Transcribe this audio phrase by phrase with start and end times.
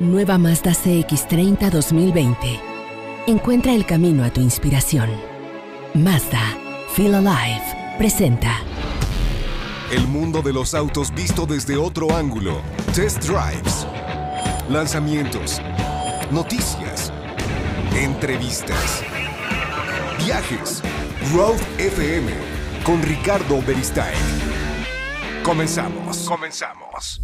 [0.00, 2.60] Nueva Mazda CX30 2020.
[3.26, 5.10] Encuentra el camino a tu inspiración.
[5.92, 6.40] Mazda,
[6.94, 7.62] Feel Alive,
[7.98, 8.50] presenta.
[9.92, 12.62] El mundo de los autos visto desde otro ángulo.
[12.94, 13.86] Test drives.
[14.70, 15.60] Lanzamientos.
[16.30, 17.12] Noticias.
[17.94, 19.04] Entrevistas.
[20.24, 20.82] Viajes.
[21.34, 22.32] Road FM.
[22.84, 24.16] Con Ricardo Beristain.
[25.44, 26.26] Comenzamos.
[26.26, 27.20] Comenzamos.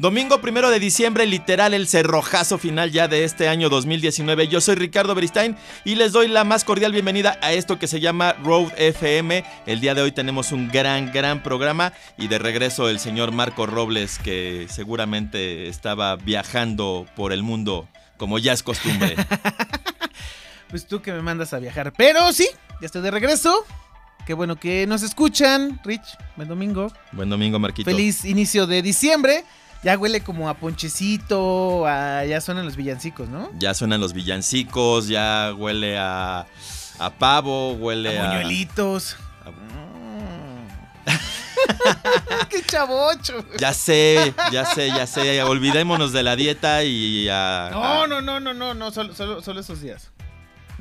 [0.00, 4.48] Domingo primero de diciembre, literal el cerrojazo final ya de este año 2019.
[4.48, 8.00] Yo soy Ricardo Beristain y les doy la más cordial bienvenida a esto que se
[8.00, 9.44] llama Road FM.
[9.66, 13.66] El día de hoy tenemos un gran, gran programa y de regreso el señor Marco
[13.66, 19.14] Robles que seguramente estaba viajando por el mundo como ya es costumbre.
[20.70, 21.92] pues tú que me mandas a viajar.
[21.96, 22.48] Pero sí,
[22.80, 23.64] ya estoy de regreso.
[24.26, 26.18] Qué bueno que nos escuchan, Rich.
[26.34, 26.92] Buen domingo.
[27.12, 27.88] Buen domingo, Marquito.
[27.88, 29.44] Feliz inicio de diciembre.
[29.84, 33.50] Ya huele como a ponchecito, ya suenan los villancicos, ¿no?
[33.58, 36.46] Ya suenan los villancicos, ya huele a,
[36.98, 38.28] a pavo, huele a...
[38.28, 39.18] Buñuelitos.
[42.48, 43.44] ¡Qué chavocho!
[43.58, 45.42] Ya sé, ya sé, ya sé.
[45.42, 47.68] Olvidémonos de la dieta y a...
[47.70, 50.10] No, no, no, no, no, no, solo, solo, esos días.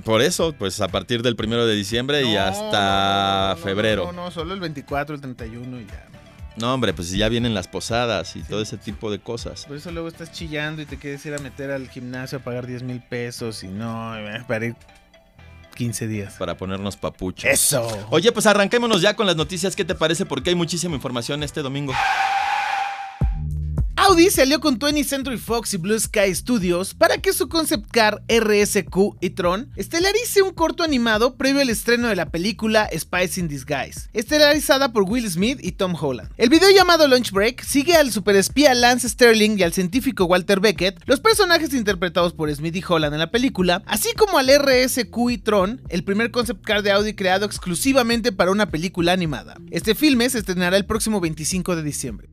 [0.05, 4.05] Por eso, pues a partir del primero de diciembre y hasta febrero.
[4.05, 6.12] No, no, solo el 24, el 31 y ya.
[6.55, 9.65] No, hombre, pues ya vienen las posadas y todo ese tipo de cosas.
[9.65, 12.67] Por eso luego estás chillando y te quieres ir a meter al gimnasio a pagar
[12.67, 14.75] 10 mil pesos y no, eh, para ir
[15.73, 16.35] 15 días.
[16.37, 17.49] Para ponernos papuchos.
[17.49, 18.07] Eso.
[18.09, 19.75] Oye, pues arranquémonos ya con las noticias.
[19.75, 20.25] ¿Qué te parece?
[20.25, 21.93] Porque hay muchísima información este domingo.
[24.13, 27.89] Audi se alió con 20th Century Fox y Blue Sky Studios para que su concept
[27.89, 33.39] car RSQ y Tron estelarice un corto animado previo al estreno de la película Spice
[33.39, 36.29] in Disguise, estelarizada por Will Smith y Tom Holland.
[36.37, 41.01] El video llamado Lunch Break sigue al superespía Lance Sterling y al científico Walter Beckett,
[41.07, 45.39] los personajes interpretados por Smith y Holland en la película, así como al RSQ y
[45.39, 49.55] Tron, el primer concept car de Audi creado exclusivamente para una película animada.
[49.71, 52.29] Este filme se estrenará el próximo 25 de diciembre.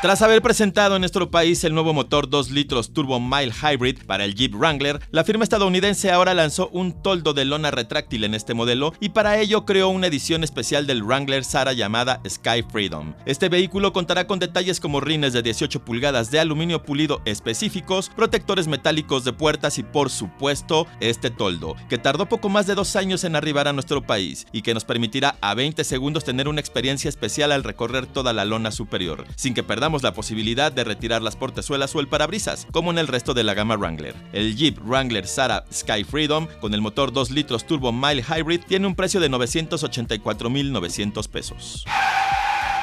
[0.00, 4.24] Tras haber presentado en nuestro país el nuevo motor 2 litros Turbo Mile Hybrid para
[4.24, 8.54] el Jeep Wrangler, la firma estadounidense ahora lanzó un toldo de lona retráctil en este
[8.54, 13.14] modelo y para ello creó una edición especial del Wrangler Sara llamada Sky Freedom.
[13.26, 18.68] Este vehículo contará con detalles como rines de 18 pulgadas de aluminio pulido específicos, protectores
[18.68, 23.24] metálicos de puertas y por supuesto este toldo, que tardó poco más de dos años
[23.24, 27.08] en arribar a nuestro país y que nos permitirá a 20 segundos tener una experiencia
[27.08, 31.36] especial al recorrer toda la lona superior, sin que perdamos la posibilidad de retirar las
[31.36, 34.14] portezuelas o el parabrisas, como en el resto de la gama Wrangler.
[34.32, 38.86] El Jeep Wrangler Sara Sky Freedom, con el motor 2 litros Turbo Mile Hybrid, tiene
[38.86, 41.84] un precio de 984.900 pesos.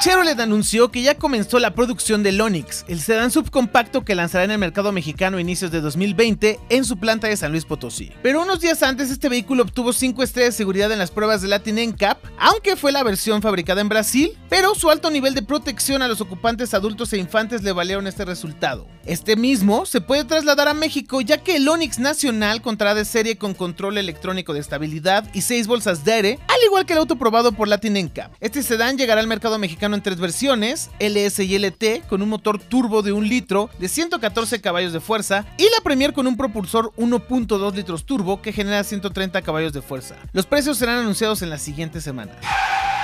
[0.01, 4.51] Chevrolet anunció que ya comenzó la producción del Onix, el sedán subcompacto que lanzará en
[4.51, 8.11] el mercado mexicano a inicios de 2020 en su planta de San Luis Potosí.
[8.21, 11.47] Pero unos días antes este vehículo obtuvo 5 estrellas de seguridad en las pruebas de
[11.47, 16.01] Latin NCAP, aunque fue la versión fabricada en Brasil, pero su alto nivel de protección
[16.01, 18.87] a los ocupantes adultos e infantes le valieron este resultado.
[19.05, 23.37] Este mismo se puede trasladar a México ya que el Onix nacional contará de serie
[23.37, 27.15] con control electrónico de estabilidad y 6 bolsas de aire, al igual que el auto
[27.15, 28.33] probado por Latin NCAP.
[28.39, 32.59] Este sedán llegará al mercado mexicano en tres versiones, LS y LT, con un motor
[32.59, 36.91] turbo de un litro de 114 caballos de fuerza, y la Premier con un propulsor
[36.97, 40.15] 1.2 litros turbo que genera 130 caballos de fuerza.
[40.33, 42.37] Los precios serán anunciados en las siguientes semanas.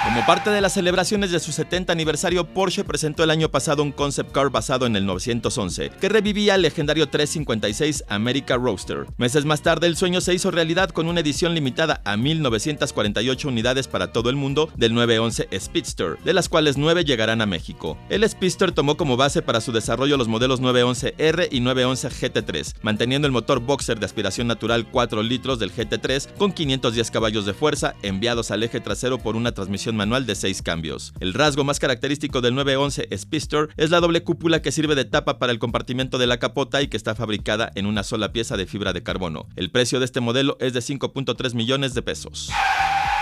[0.04, 3.92] Como parte de las celebraciones de su 70 aniversario, Porsche presentó el año pasado un
[3.92, 9.06] concept car basado en el 911, que revivía el legendario 356 America Roadster.
[9.18, 13.88] Meses más tarde, el sueño se hizo realidad con una edición limitada a 1948 unidades
[13.88, 17.96] para todo el mundo del 911 Speedster, de las cuales 9 llegarán a México.
[18.10, 23.28] El Speedster tomó como base para su desarrollo los modelos 911R y 911 GT3, manteniendo
[23.28, 27.94] el motor boxer de aspiración natural 4 litros del GT3 con 510 caballos de fuerza
[28.02, 31.14] enviados al eje trasero por una transmisión manual de 6 cambios.
[31.20, 35.40] El rasgo más característico del 911 Speedster es la doble cúpula que sirve de tapa
[35.40, 38.66] para el compartimento de la capota y que está fabricada en una sola pieza de
[38.66, 39.48] fibra de carbono.
[39.56, 42.50] El precio de este modelo es de 5.3 millones de pesos.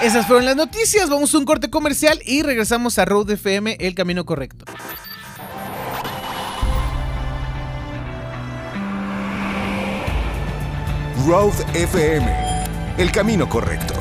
[0.01, 3.95] Esas fueron las noticias, vamos a un corte comercial y regresamos a Road FM, el
[3.95, 4.65] camino correcto.
[11.27, 12.33] Road FM,
[12.97, 13.98] el camino correcto.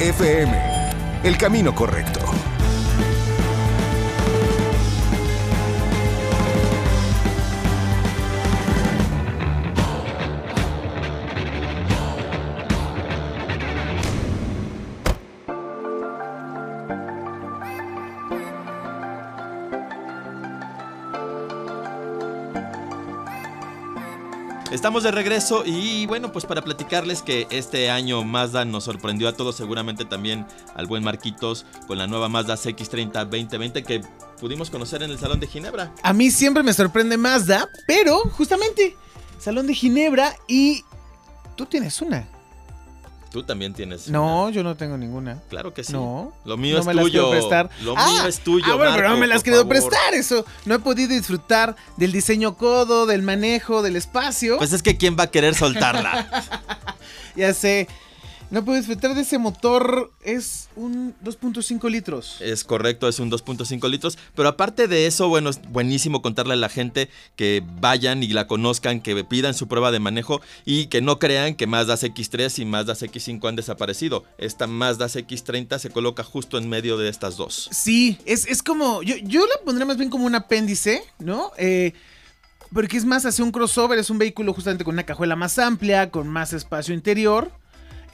[0.00, 0.52] FM,
[1.24, 2.20] el camino correcto.
[24.80, 29.34] Estamos de regreso y bueno, pues para platicarles que este año Mazda nos sorprendió a
[29.34, 34.00] todos, seguramente también al buen Marquitos, con la nueva Mazda CX30 2020 que
[34.40, 35.92] pudimos conocer en el Salón de Ginebra.
[36.02, 38.96] A mí siempre me sorprende Mazda, pero justamente,
[39.38, 40.82] Salón de Ginebra y
[41.56, 42.26] tú tienes una.
[43.30, 44.08] Tú también tienes.
[44.08, 44.50] No, una.
[44.52, 45.38] yo no tengo ninguna.
[45.48, 45.92] Claro que sí.
[45.92, 46.32] No.
[46.44, 47.28] Lo mío no es me las tuyo.
[47.28, 47.70] quiero prestar.
[47.82, 48.64] Lo Ah, mío es tuyo.
[48.68, 49.68] Ah, bueno, pero no me las favor.
[49.68, 50.14] prestar.
[50.14, 50.44] Eso.
[50.64, 54.58] No he podido disfrutar del diseño codo, del manejo, del espacio.
[54.58, 56.26] Pues es que quién va a querer soltarla.
[57.36, 57.86] ya sé.
[58.50, 60.12] No puedo disfrutar de ese motor.
[60.22, 62.36] Es un 2.5 litros.
[62.40, 64.18] Es correcto, es un 2.5 litros.
[64.34, 68.48] Pero aparte de eso, bueno, es buenísimo contarle a la gente que vayan y la
[68.48, 72.64] conozcan, que pidan su prueba de manejo y que no crean que Mazda CX3 y
[72.64, 74.24] Mazda CX5 han desaparecido.
[74.36, 77.68] Esta Mazda CX30 se coloca justo en medio de estas dos.
[77.70, 79.02] Sí, es, es como.
[79.04, 81.52] Yo, yo la pondría más bien como un apéndice, ¿no?
[81.56, 81.92] Eh,
[82.72, 86.10] porque es más hacia un crossover, es un vehículo justamente con una cajuela más amplia,
[86.10, 87.52] con más espacio interior,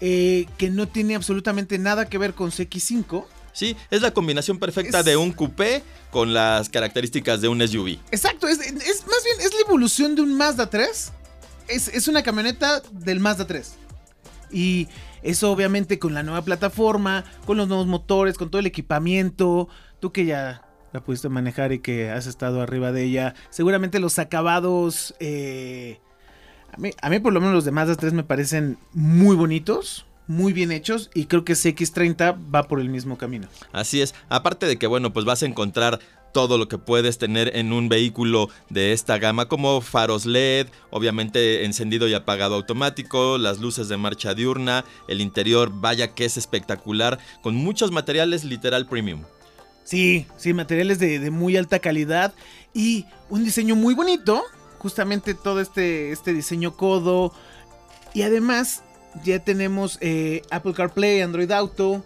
[0.01, 3.25] eh, que no tiene absolutamente nada que ver con CX5.
[3.53, 7.99] Sí, es la combinación perfecta Es- de un coupé con las características de un SUV.
[8.11, 11.13] Exacto, es, es más bien, es la evolución de un Mazda 3.
[11.69, 13.75] Es, es una camioneta del Mazda 3.
[14.51, 14.89] Y
[15.23, 19.69] eso obviamente con la nueva plataforma, con los nuevos motores, con todo el equipamiento.
[20.01, 20.63] Tú que ya
[20.93, 25.15] la pudiste manejar y que has estado arriba de ella, seguramente los acabados...
[25.19, 25.99] eh,
[26.77, 30.07] a, mí, a mí por lo menos los de Mazda 3 me parecen muy bonitos,
[30.27, 33.49] muy bien hechos y creo que CX30 va por el mismo camino.
[33.73, 36.01] Así es, aparte de que bueno, pues vas a encontrar
[36.33, 41.65] todo lo que puedes tener en un vehículo de esta gama, como faros LED, obviamente
[41.65, 47.19] encendido y apagado automático, las luces de marcha diurna, el interior, vaya que es espectacular,
[47.41, 49.23] con muchos materiales literal premium.
[49.85, 52.35] Sí, sí, materiales de, de muy alta calidad
[52.75, 54.43] y un diseño muy bonito.
[54.87, 57.33] Justamente todo este, este diseño codo.
[58.15, 58.85] Y además
[59.25, 62.05] ya tenemos eh, Apple CarPlay, Android Auto.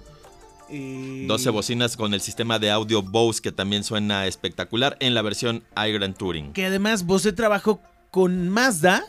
[0.70, 5.20] eh, 12 bocinas con el sistema de audio Bose que también suena espectacular en la
[5.20, 6.54] versión iGrand Touring.
[6.54, 9.04] Que además Bose trabajó con Mazda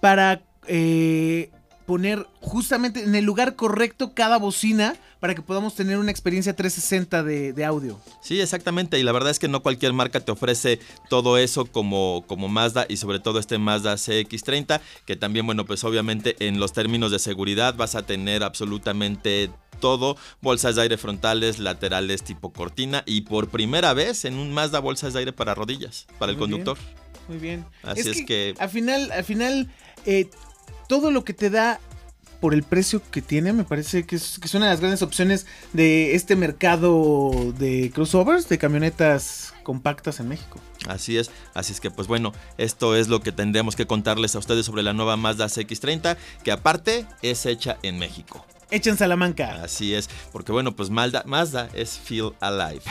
[0.00, 1.50] para eh,
[1.86, 7.22] poner justamente en el lugar correcto cada bocina para que podamos tener una experiencia 360
[7.22, 7.98] de, de audio.
[8.20, 8.98] Sí, exactamente.
[8.98, 12.86] Y la verdad es que no cualquier marca te ofrece todo eso como, como Mazda
[12.88, 17.18] y sobre todo este Mazda CX30, que también, bueno, pues obviamente en los términos de
[17.18, 19.50] seguridad vas a tener absolutamente
[19.80, 24.80] todo, bolsas de aire frontales, laterales tipo cortina y por primera vez en un Mazda
[24.80, 26.50] bolsas de aire para rodillas, para el bien.
[26.50, 26.78] conductor.
[27.28, 27.64] Muy bien.
[27.82, 29.68] Así es que- Al final, al final,
[30.04, 30.30] eh,
[30.88, 31.80] todo lo que te da
[32.40, 35.02] por el precio que tiene, me parece que es, que es una de las grandes
[35.02, 40.60] opciones de este mercado de crossovers, de camionetas compactas en México.
[40.86, 44.38] Así es, así es que pues bueno, esto es lo que tendremos que contarles a
[44.38, 48.44] ustedes sobre la nueva Mazda CX30, que aparte es hecha en México.
[48.70, 49.62] Hecha en Salamanca.
[49.62, 52.82] Así es, porque bueno, pues Mazda, Mazda es Feel Alive.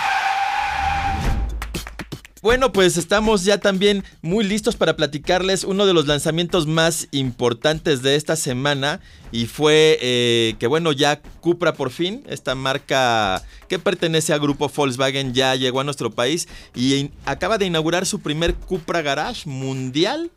[2.45, 8.03] Bueno, pues estamos ya también muy listos para platicarles uno de los lanzamientos más importantes
[8.03, 8.99] de esta semana
[9.31, 14.69] y fue eh, que bueno, ya Cupra por fin, esta marca que pertenece al grupo
[14.69, 20.29] Volkswagen ya llegó a nuestro país y acaba de inaugurar su primer Cupra Garage mundial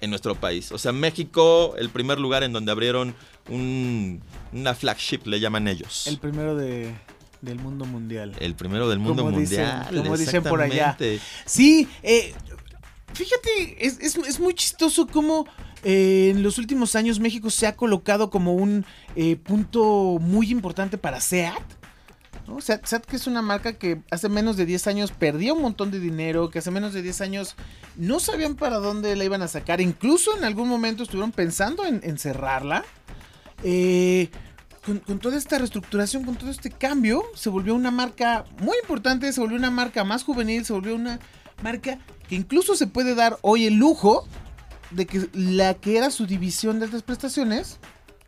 [0.00, 0.72] en nuestro país.
[0.72, 3.14] O sea, México, el primer lugar en donde abrieron
[3.48, 4.20] un-
[4.52, 6.08] una flagship, le llaman ellos.
[6.08, 6.92] El primero de,
[7.44, 8.34] del mundo mundial.
[8.40, 10.02] El primero del mundo Como dicen- mundial.
[10.02, 10.96] como dicen por allá.
[11.46, 12.32] Sí, eh,
[13.12, 15.46] fíjate, es, es- es muy chistoso cómo
[15.82, 18.84] eh, en los últimos años México se ha colocado como un
[19.16, 21.54] eh, punto muy importante para SEAT.
[22.46, 22.60] ¿no?
[22.60, 25.90] SEAT, SEAT que es una marca que hace menos de 10 años perdía un montón
[25.90, 27.54] de dinero, que hace menos de 10 años
[27.96, 32.00] no sabían para dónde la iban a sacar, incluso en algún momento estuvieron pensando en,
[32.02, 32.84] en cerrarla.
[33.62, 34.28] Eh,
[34.84, 39.40] con, toda esta reestructuración, con todo este cambio, se volvió una marca muy importante, se
[39.40, 41.18] volvió una marca más juvenil, se volvió una
[41.62, 41.98] marca
[42.28, 44.26] que incluso se puede dar hoy el lujo
[44.90, 47.78] de que la que era su división de altas prestaciones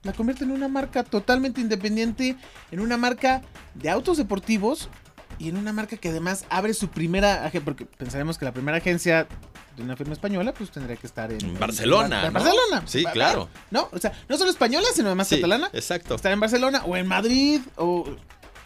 [0.02, 2.36] la convierte en una marca totalmente independiente,
[2.70, 3.42] en una marca
[3.74, 4.88] de autos deportivos
[5.38, 9.26] y en una marca que además abre su primera porque pensaremos que la primera agencia
[9.76, 12.40] de una firma española, pues tendría que estar en, En Barcelona, en ¿no?
[12.40, 12.82] Barcelona.
[12.86, 13.48] Sí, ver, claro.
[13.70, 15.70] No, o sea, no solo española, sino además Sí, catalana.
[15.72, 16.14] exacto.
[16.14, 18.06] Estar en Barcelona o en Madrid o...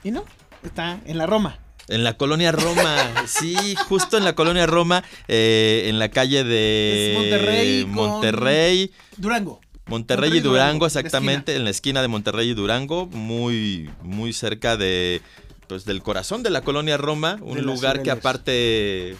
[0.05, 0.25] Y no,
[0.63, 1.59] está en la Roma.
[1.89, 7.11] En la colonia Roma, sí, justo en la colonia Roma, eh, en la calle de
[7.13, 9.61] Es Monterrey Monterrey, Durango.
[9.87, 14.33] Monterrey Monterrey y Durango, la exactamente, en la esquina de Monterrey y Durango, muy, muy
[14.33, 15.21] cerca de,
[15.67, 19.17] pues, del corazón de la colonia Roma, un lugar que aparte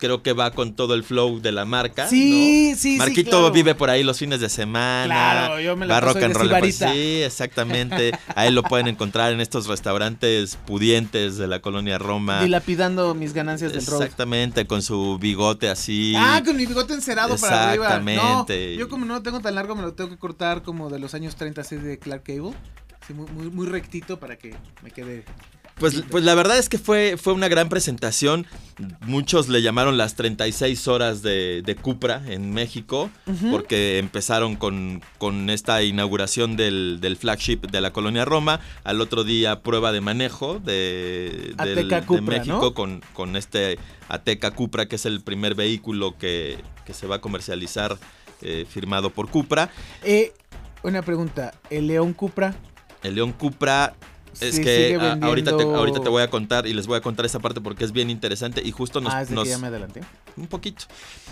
[0.00, 2.08] creo que va con todo el flow de la marca.
[2.08, 2.76] Sí, ¿no?
[2.76, 3.52] sí, sí, Marquito claro.
[3.52, 5.06] vive por ahí los fines de semana.
[5.06, 6.92] Claro, yo me la rock and roll sibarita.
[6.92, 8.12] Sí, exactamente.
[8.34, 12.42] Ahí lo pueden encontrar en estos restaurantes pudientes de la colonia Roma.
[12.42, 14.02] Dilapidando mis ganancias del road.
[14.02, 16.14] Exactamente, con su bigote así.
[16.16, 17.86] Ah, con mi bigote encerado para arriba.
[17.86, 18.72] Exactamente.
[18.72, 20.98] No, yo como no lo tengo tan largo, me lo tengo que cortar como de
[20.98, 22.54] los años 30 así de Clark Cable.
[23.06, 25.24] Sí, muy, muy, muy rectito para que me quede.
[25.80, 28.46] Pues, pues la verdad es que fue, fue una gran presentación.
[29.00, 33.10] Muchos le llamaron las 36 horas de, de Cupra en México,
[33.50, 38.60] porque empezaron con, con esta inauguración del, del flagship de la colonia Roma.
[38.84, 42.74] Al otro día, prueba de manejo de, del- de México ¿no?
[42.74, 47.20] con, con este Ateca Cupra, que es el primer vehículo que, que se va a
[47.20, 47.96] comercializar
[48.42, 49.70] eh, firmado por Cupra.
[50.04, 50.32] Eh,
[50.82, 51.52] una pregunta.
[51.70, 52.54] ¿El León Cupra?
[53.02, 53.94] El León Cupra
[54.40, 57.00] es Sí, que a- ahorita, te, ahorita te voy a contar y les voy a
[57.00, 59.12] contar esa parte porque es bien interesante y justo nos...
[59.12, 60.00] ah, nos- que ya me adelanté.
[60.36, 60.84] un poquito.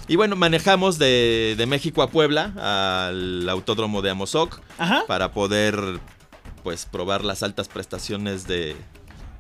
[0.09, 2.52] Y bueno, manejamos de, de México a Puebla
[3.09, 5.05] al autódromo de Amozoc Ajá.
[5.07, 6.00] para poder
[6.62, 8.75] pues probar las altas prestaciones de,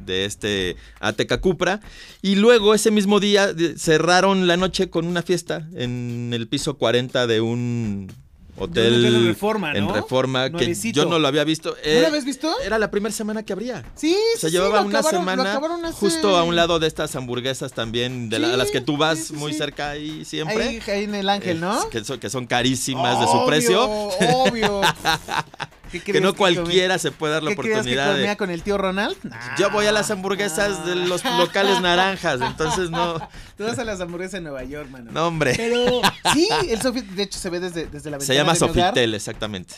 [0.00, 1.80] de este Ateca Cupra.
[2.22, 7.26] Y luego ese mismo día cerraron la noche con una fiesta en el piso 40
[7.26, 8.12] de un
[8.58, 9.94] hotel, hotel en Reforma, en ¿no?
[9.94, 11.70] Reforma, que yo no lo había visto.
[11.70, 12.52] ¿No Eh, lo habías visto?
[12.64, 13.84] Era la primera semana que abría.
[13.94, 17.72] Sí, Se sí, llevaba una acabaron- semana hace- justo a un lado de estas hamburguesas
[17.72, 20.62] también, de la- a las que tú vas Sí, muy cerca ahí siempre.
[20.62, 21.82] Ahí, ahí en el Ángel, ¿no?
[21.82, 23.84] Eh, que, son, que son carísimas de su precio.
[23.88, 24.80] Obvio.
[25.90, 28.36] ¿Qué Que no cualquiera se puede dar la ¿Qué que oportunidad de.
[28.36, 29.16] con el tío Ronald?
[29.58, 33.14] Yo voy a las hamburguesas de los locales naranjas, entonces no.
[33.56, 35.10] Tú vas a las hamburguesas en Nueva York, mano.
[35.12, 35.54] No, hombre.
[35.56, 36.00] Pero
[36.32, 38.74] sí, el Sofi, de hecho se ve desde, desde la ventana Se llama de hogar.
[38.86, 39.74] Sofitel, exactamente.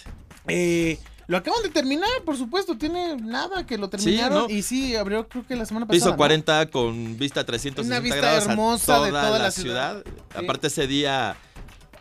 [0.49, 4.51] Eh, lo acaban de terminar, por supuesto, tiene nada que lo terminaron ¿no?
[4.51, 5.97] y sí, abrió creo que la semana pasada.
[5.97, 6.17] Piso ¿no?
[6.17, 10.03] 40 con vista 360 Una vista grados a hermosa de toda, toda la, la ciudad.
[10.03, 10.05] ciudad.
[10.33, 10.45] Sí.
[10.45, 11.37] Aparte ese día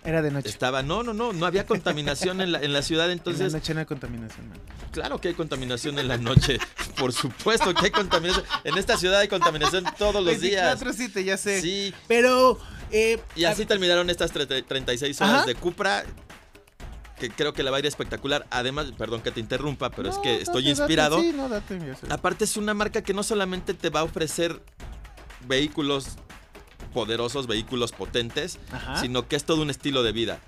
[0.04, 0.48] Era de noche.
[0.50, 3.52] estaba, no, no, no, no había contaminación en la, en la ciudad, en la entonces
[3.54, 4.62] noche no hay contaminación, mano.
[4.92, 6.58] claro que hay contaminación en la noche,
[6.98, 8.46] por supuesto que hay contaminación.
[8.64, 10.82] En esta ciudad hay contaminación todos los días.
[10.82, 11.62] 24/7, ya sé.
[11.62, 12.58] Sí, Pero
[12.92, 15.46] eh, y así terminaron estas tre- 36 horas Ajá.
[15.46, 16.04] de Cupra.
[17.20, 18.48] Que creo que la va a ir espectacular.
[18.50, 21.20] Además, perdón que te interrumpa, pero es No, que estoy date, inspirado.
[21.20, 21.78] sí, no, date.
[22.10, 24.62] Aparte es una marca que no solamente te va a ofrecer
[25.46, 26.18] vehículos
[26.90, 28.98] poderosos, vehículos potentes, Ajá.
[29.00, 30.40] sino que es todo un estilo de vida.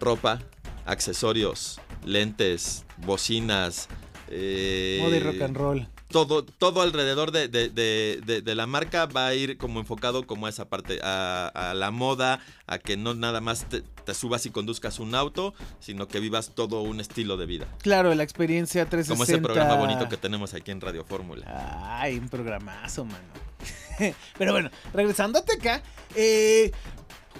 [0.00, 0.40] Ropa,
[0.86, 3.88] accesorios, lentes, bocinas.
[4.28, 5.88] eh, Moda y rock and roll.
[6.08, 10.48] Todo, todo alrededor de, de- de- la marca va a ir como enfocado como a
[10.48, 12.38] esa parte, a, a la moda,
[12.68, 16.52] a que no nada más te, te subas y conduzcas un auto, sino que vivas
[16.54, 17.66] todo un estilo de vida.
[17.82, 19.14] Claro, la experiencia 360.
[19.14, 21.46] Como ese programa bonito que tenemos aquí en Radio Fórmula.
[22.00, 23.18] Ay, un programazo, mano.
[24.38, 25.82] Pero bueno, regresando a Teca,
[26.14, 26.72] eh,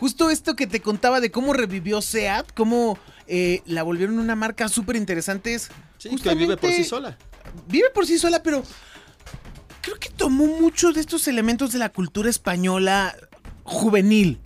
[0.01, 4.69] justo esto que te contaba de cómo revivió SEAT, cómo eh, la volvieron una marca
[4.69, 7.17] súper interesante es Sí, que vive por sí sola.
[7.67, 8.63] vive por sí sola, pero
[9.81, 13.17] creo que tomó mucho de estos elementos de la cultura española
[13.63, 14.41] juvenil.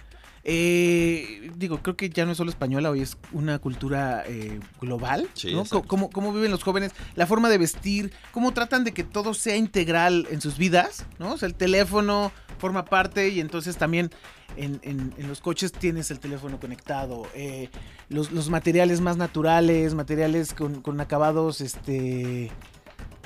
[0.50, 5.28] Eh, digo, creo que ya no es solo española, hoy es una cultura eh, global.
[5.34, 5.66] Sí, ¿no?
[5.86, 9.56] Cómo, cómo viven los jóvenes, la forma de vestir, cómo tratan de que todo sea
[9.56, 11.32] integral en sus vidas, ¿no?
[11.34, 14.10] O sea, el teléfono forma parte y entonces también
[14.56, 17.26] en, en- en los coches tienes el teléfono conectado.
[17.34, 17.68] eh,
[18.08, 22.50] los, los materiales más naturales, materiales con, con acabados, este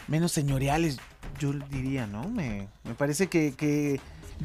[0.09, 0.99] menos señoriales,
[1.39, 2.29] yo diría, ¿no?
[2.29, 4.01] Me, me parece que, que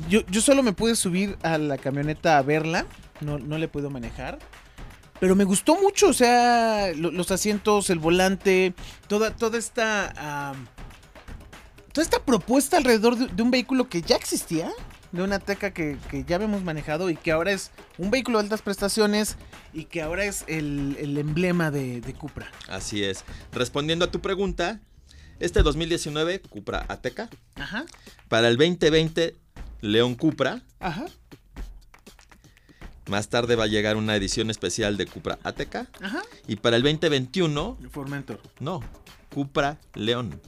[0.10, 2.86] yo, yo solo me pude subir a la camioneta a verla,
[3.22, 4.40] no, no le puedo manejar.
[5.20, 8.74] Pero me gustó mucho, o sea, lo- los asientos, el volante,
[9.08, 10.54] toda, toda esta.
[11.92, 14.72] toda esta propuesta alrededor de, de un vehículo que ya existía,
[15.12, 18.44] de una teca que, que ya habíamos manejado y que ahora es un vehículo de
[18.44, 19.38] altas prestaciones
[19.74, 22.52] y que ahora es el, el emblema de, de Cupra.
[22.68, 23.24] Así es.
[23.52, 24.80] Respondiendo a tu pregunta,
[25.40, 27.30] este 2019, Cupra Ateca.
[27.56, 27.86] Ajá,
[28.28, 29.36] Para el 2020,
[29.82, 30.62] León Cupra.
[30.80, 31.06] ajá,
[33.10, 35.88] Más tarde va a llegar una edición especial de Cupra Ateca.
[36.02, 36.22] ajá.
[36.48, 38.82] Y para el 2021, Formentor, no,
[39.34, 40.42] Cupra León.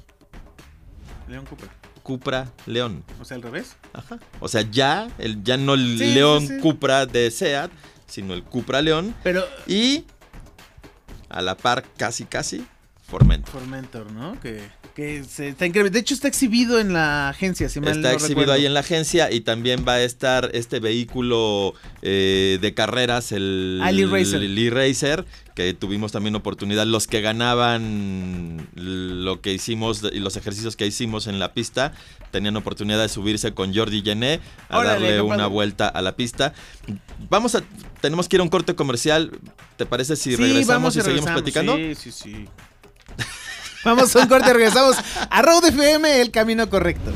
[1.28, 1.70] León Cupra.
[2.04, 3.04] Cupra León.
[3.22, 3.76] O sea, al revés.
[3.94, 4.18] Ajá.
[4.40, 6.60] O sea, ya, el, ya no el Sí, León sí, sí.
[6.60, 7.72] Cupra de SEAT,
[8.08, 9.14] sino el Cupra León.
[9.24, 10.06] Pero Y
[11.30, 12.66] a la par, casi, casi,
[13.10, 13.52] Formentor.
[13.52, 14.40] Formentor, ¿no?
[14.40, 14.62] Que,
[14.96, 15.90] que se está increíble.
[15.90, 18.54] De hecho, está exhibido en la agencia, si mal Está no exhibido recuerdo.
[18.54, 23.80] ahí en la agencia y también va a estar este vehículo eh, de carreras, el
[23.84, 24.44] Ah, el E-Racer.
[24.44, 25.26] el E-Racer,
[25.56, 26.86] que tuvimos también oportunidad.
[26.86, 31.94] Los que ganaban lo que hicimos y los ejercicios que hicimos en la pista
[32.32, 34.40] tenían oportunidad de subirse con Jordi Gené
[34.70, 35.50] a Órale, darle una padre.
[35.50, 36.54] vuelta a la pista.
[37.30, 37.64] Vamos a,
[38.02, 39.32] tenemos que ir a un corte comercial.
[39.78, 41.42] ¿Te parece si Sí, regresamos vamos y y seguimos regresamos.
[41.42, 41.76] platicando?
[41.96, 42.46] Sí, sí, sí.
[43.84, 44.98] Vamos a un corte, regresamos
[45.30, 47.12] a Road FM, el camino correcto.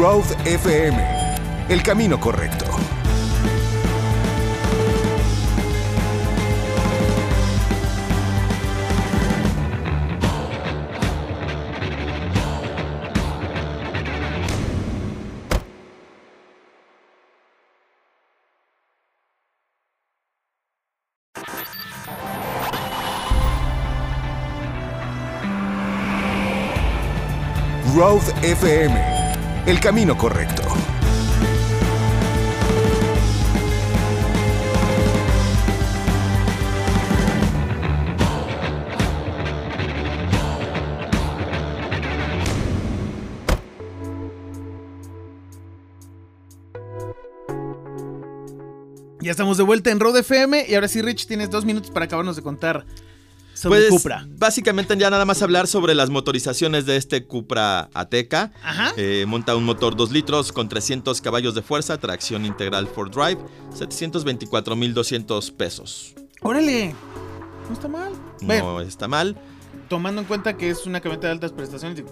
[0.00, 0.96] Road FM.
[1.68, 2.64] El camino correcto.
[27.94, 29.09] Road FM.
[29.70, 30.64] El camino correcto.
[49.20, 52.06] Ya estamos de vuelta en Road FM y ahora sí, Rich, tienes dos minutos para
[52.06, 52.86] acabarnos de contar
[53.60, 54.26] sobre Pues Cupra.
[54.38, 58.52] básicamente ya nada más hablar sobre las motorizaciones de este Cupra Ateca.
[58.62, 58.92] Ajá.
[58.96, 63.38] Eh, monta un motor 2 litros con 300 caballos de fuerza, tracción integral 4Drive,
[63.78, 66.14] 724.200 pesos.
[66.40, 66.94] Órale.
[67.68, 68.12] No está mal.
[68.40, 69.36] No está mal.
[69.88, 72.04] tomando en cuenta que es una camioneta de altas prestaciones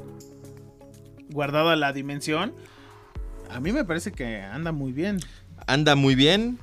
[1.31, 2.55] guardada la dimensión,
[3.51, 5.19] a mí me parece que anda muy bien.
[5.67, 6.59] Anda muy bien.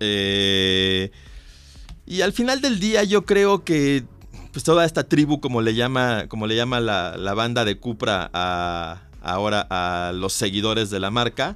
[0.00, 1.10] Eh,
[2.08, 4.04] y al final del día yo creo que
[4.52, 8.30] pues toda esta tribu, como le llama, como le llama la, la banda de Cupra
[8.32, 11.54] a, ahora a los seguidores de la marca,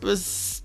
[0.00, 0.64] pues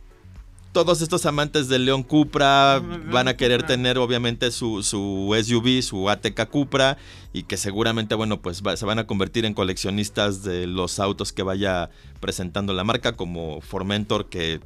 [0.73, 2.79] todos estos amantes del León Cupra
[3.11, 6.97] van a querer tener obviamente su, su SUV, su ATK Cupra
[7.33, 11.31] y que seguramente, bueno, pues va- se van a convertir en coleccionistas de los autos
[11.33, 14.59] que vaya presentando la marca como Formentor que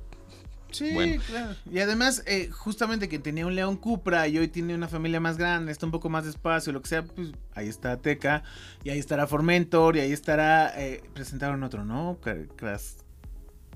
[0.72, 1.22] Sí, Bueno.
[1.28, 1.56] claro.
[1.72, 5.38] Y además, eh, justamente que tenía un León Cupra y hoy tiene una familia más
[5.38, 8.44] grande, está un poco más despacio, lo que sea, pues ahí está Teca,
[8.84, 12.18] y ahí estará Formentor, y ahí estará, eh, presentaron otro, ¿no?
[12.22, 12.96] Cras-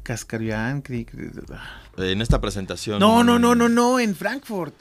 [0.03, 1.59] Cascarian, cri- cri-
[1.97, 2.99] en esta presentación...
[2.99, 4.73] No, no, no, no, no, en Frankfurt.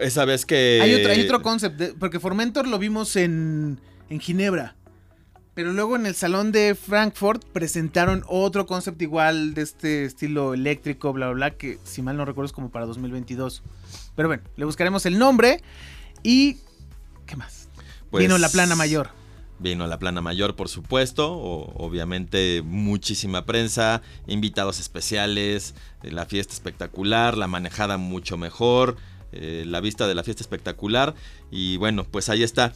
[0.00, 0.80] Esa vez que...
[0.82, 4.76] Hay otro, hay otro concept, de- porque Formentor lo vimos en, en Ginebra.
[5.58, 11.12] Pero luego en el salón de Frankfurt presentaron otro concept igual de este estilo eléctrico,
[11.12, 13.64] bla, bla, bla, que si mal no recuerdo es como para 2022.
[14.14, 15.60] Pero bueno, le buscaremos el nombre
[16.22, 16.58] y...
[17.26, 17.66] ¿Qué más?
[18.08, 19.08] Pues, Vino la plana mayor.
[19.58, 21.32] Vino la plana mayor, por supuesto.
[21.32, 28.94] o- obviamente, muchísima prensa, invitados especiales, eh, la fiesta espectacular, la manejada mucho mejor,
[29.32, 31.16] eh, la vista de la fiesta espectacular.
[31.50, 32.74] Y bueno, pues ahí está.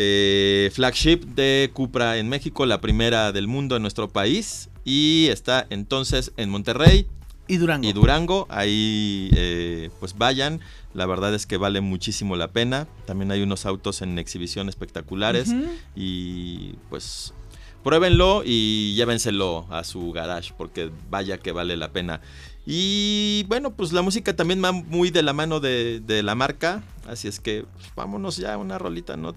[0.00, 4.68] Eh, flagship de Cupra en México, la primera del mundo en nuestro país.
[4.84, 7.08] Y está entonces en Monterrey,
[7.48, 7.88] Y Durango.
[7.88, 8.46] y Durango.
[8.48, 10.60] Ahí eh, pues vayan.
[10.94, 12.86] La verdad es que vale muchísimo la pena.
[13.06, 15.52] También hay unos autos en exhibición espectaculares.
[15.96, 17.34] Y pues
[17.82, 22.20] pruébenlo y llévenselo a su garage porque vaya que vale la pena.
[22.66, 26.84] Y bueno, pues la música también va muy de la mano de, de la marca.
[27.08, 29.34] Así es que pues, vámonos ya a una rolita, ¿no?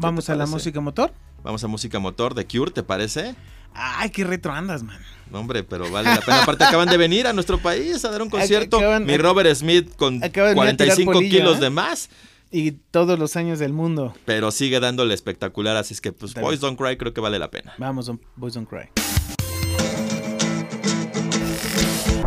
[0.00, 1.12] Vamos a la música motor.
[1.42, 3.34] Vamos a música motor de Cure, ¿te parece?
[3.74, 4.96] Ay, qué retro andas, man.
[5.32, 6.42] hombre, pero vale la pena.
[6.44, 8.80] Aparte acaban de venir a nuestro país a dar un concierto.
[9.00, 12.10] Mi Robert Smith con 45 kilos de más.
[12.52, 14.14] Y todos los años del mundo.
[14.24, 17.50] Pero sigue dándole espectacular, así es que pues Boys Don't Cry creo que vale la
[17.50, 17.74] pena.
[17.78, 18.88] Vamos, Boys Don't Cry.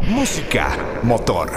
[0.03, 1.49] Música, motor.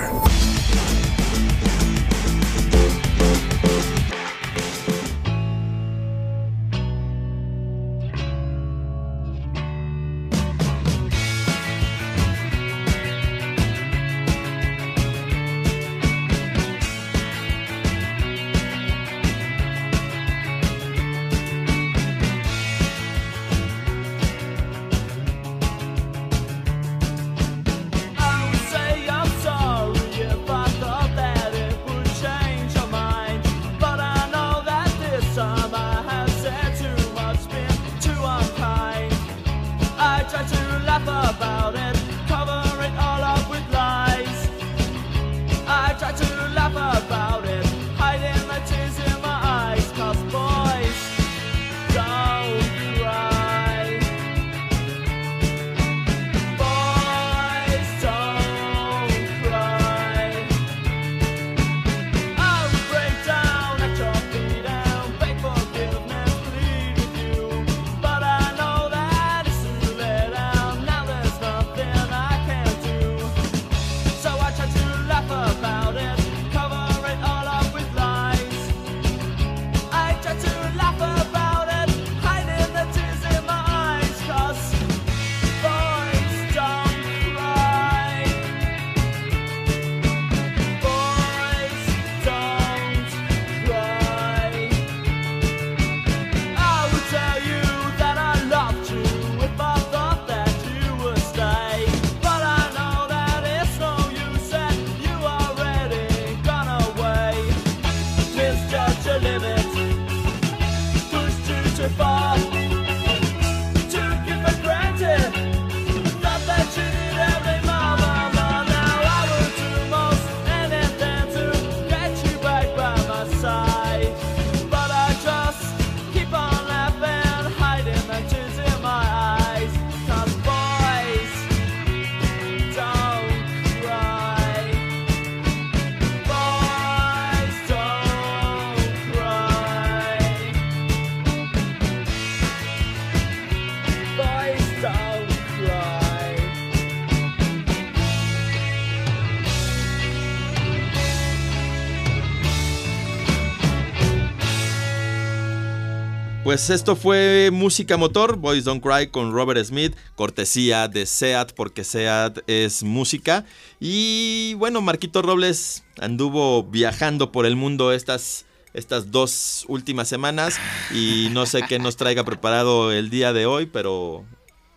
[156.55, 161.83] Pues esto fue Música Motor, Boys Don't Cry con Robert Smith, cortesía de SEAT, porque
[161.83, 163.45] SEAT es música.
[163.81, 170.61] Y bueno, Marquito Robles anduvo viajando por el mundo estas, estas dos últimas semanas
[170.93, 174.25] y no sé qué nos traiga preparado el día de hoy, pero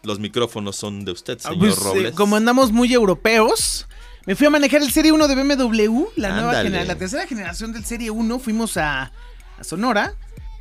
[0.01, 2.15] los micrófonos son de usted, ah, señor pues, eh, Robles.
[2.15, 3.87] como andamos muy europeos,
[4.25, 7.85] me fui a manejar el Serie 1 de BMW, la nueva la tercera generación del
[7.85, 8.39] Serie 1.
[8.39, 9.11] Fuimos a,
[9.59, 10.15] a Sonora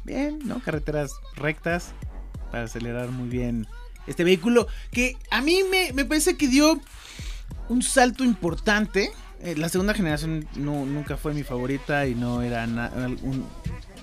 [0.07, 0.61] bien, ¿no?
[0.61, 1.93] Carreteras rectas
[2.51, 3.67] para acelerar muy bien
[4.07, 6.81] este vehículo que a mí me, parece que dio
[7.69, 9.11] un salto importante.
[9.41, 13.45] Eh, la segunda generación no, nunca fue mi favorita y no era un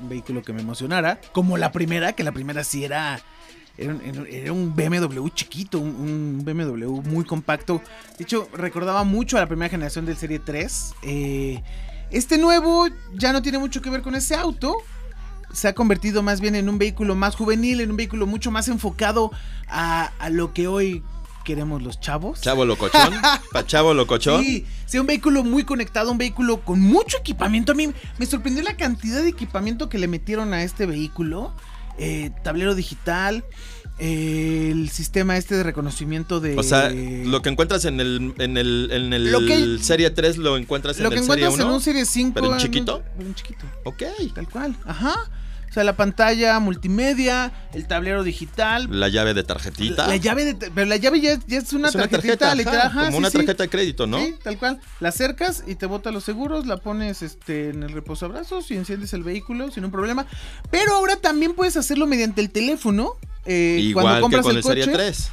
[0.08, 1.20] vehículo que me emocionara.
[1.32, 3.24] Como la primera, que la primera sí era
[3.76, 7.82] era un, BMW chiquito, un, BMW muy compacto.
[8.18, 10.94] De hecho, recordaba mucho a la primera generación del Serie 3.
[11.02, 11.64] Eh,
[12.12, 14.78] este nuevo ya no tiene mucho que ver con ese auto
[15.54, 18.68] se ha convertido más bien en un vehículo más juvenil, en un vehículo mucho más
[18.68, 19.32] enfocado
[19.70, 21.04] a, lo que hoy
[21.46, 22.42] queremos los chavos.
[22.42, 23.14] Chavo locochón.
[23.52, 24.44] pa chavo locochón.
[24.44, 27.72] Sí, sí, un vehículo muy conectado, un vehículo con mucho equipamiento.
[27.72, 31.54] A mí me sorprendió la cantidad de equipamiento que le metieron a este vehículo.
[32.00, 33.46] Eh, tablero digital,
[34.00, 36.58] el sistema este de reconocimiento de...
[36.58, 41.00] O sea, lo que encuentras en el, en el, en el Serie 3 lo encuentras
[41.00, 41.28] en el Serie 1.
[41.28, 42.34] Lo que encuentras en un Serie 5.
[42.34, 43.04] ¿Pero en chiquito?
[43.20, 43.66] En chiquito.
[43.84, 44.04] Ok.
[44.34, 45.16] Tal cual, ajá.
[45.70, 48.88] O sea, la pantalla multimedia, el tablero digital.
[48.92, 50.06] La llave de tarjetita.
[50.06, 50.70] La, llave de.
[50.70, 52.92] Pero la llave ya, es una, tarjetita, literal.
[52.94, 54.20] como una tarjeta de crédito, ¿no?
[54.20, 54.80] Sí, tal cual.
[55.00, 59.14] La acercas y te bota los seguros, la pones este, en el reposabrazos y enciendes
[59.14, 60.28] el vehículo sin un problema.
[60.70, 63.16] Pero ahora también puedes hacerlo mediante el teléfono.
[63.46, 65.32] Eh, Igual cuando compras que con el, coche, Serie 3.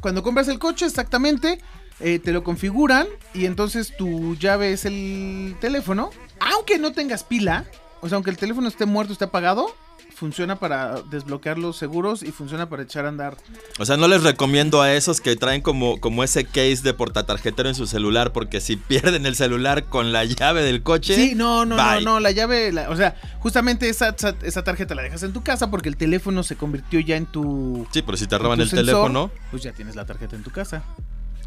[0.00, 1.60] Cuando compras el coche, exactamente.
[2.02, 6.10] Eh, te lo configuran y entonces tu llave es el teléfono.
[6.40, 7.66] Aunque no tengas pila,
[8.00, 9.74] o sea, aunque el teléfono esté muerto, esté apagado,
[10.20, 13.38] funciona para desbloquear los seguros y funciona para echar a andar.
[13.78, 17.70] O sea, no les recomiendo a esos que traen como, como ese case de portatarjetero
[17.70, 21.16] en su celular, porque si pierden el celular con la llave del coche.
[21.16, 25.22] Sí, no, no, no, no, la llave, o sea, justamente esa, esa, tarjeta la dejas
[25.22, 27.88] en tu casa porque el teléfono se convirtió ya en tu.
[27.90, 29.30] Sí, pero si te roban el teléfono.
[29.50, 30.84] Pues ya tienes la tarjeta en tu casa.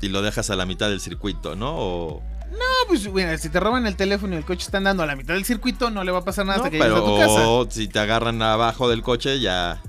[0.02, 1.76] Y lo dejas a la mitad del circuito, ¿no?
[1.78, 2.24] O...
[2.54, 5.16] No, pues bueno, si te roban el teléfono y el coche está andando a la
[5.16, 7.48] mitad del circuito, no le va a pasar nada hasta que llegues a tu casa.
[7.48, 9.82] O si te agarran abajo del coche, ya.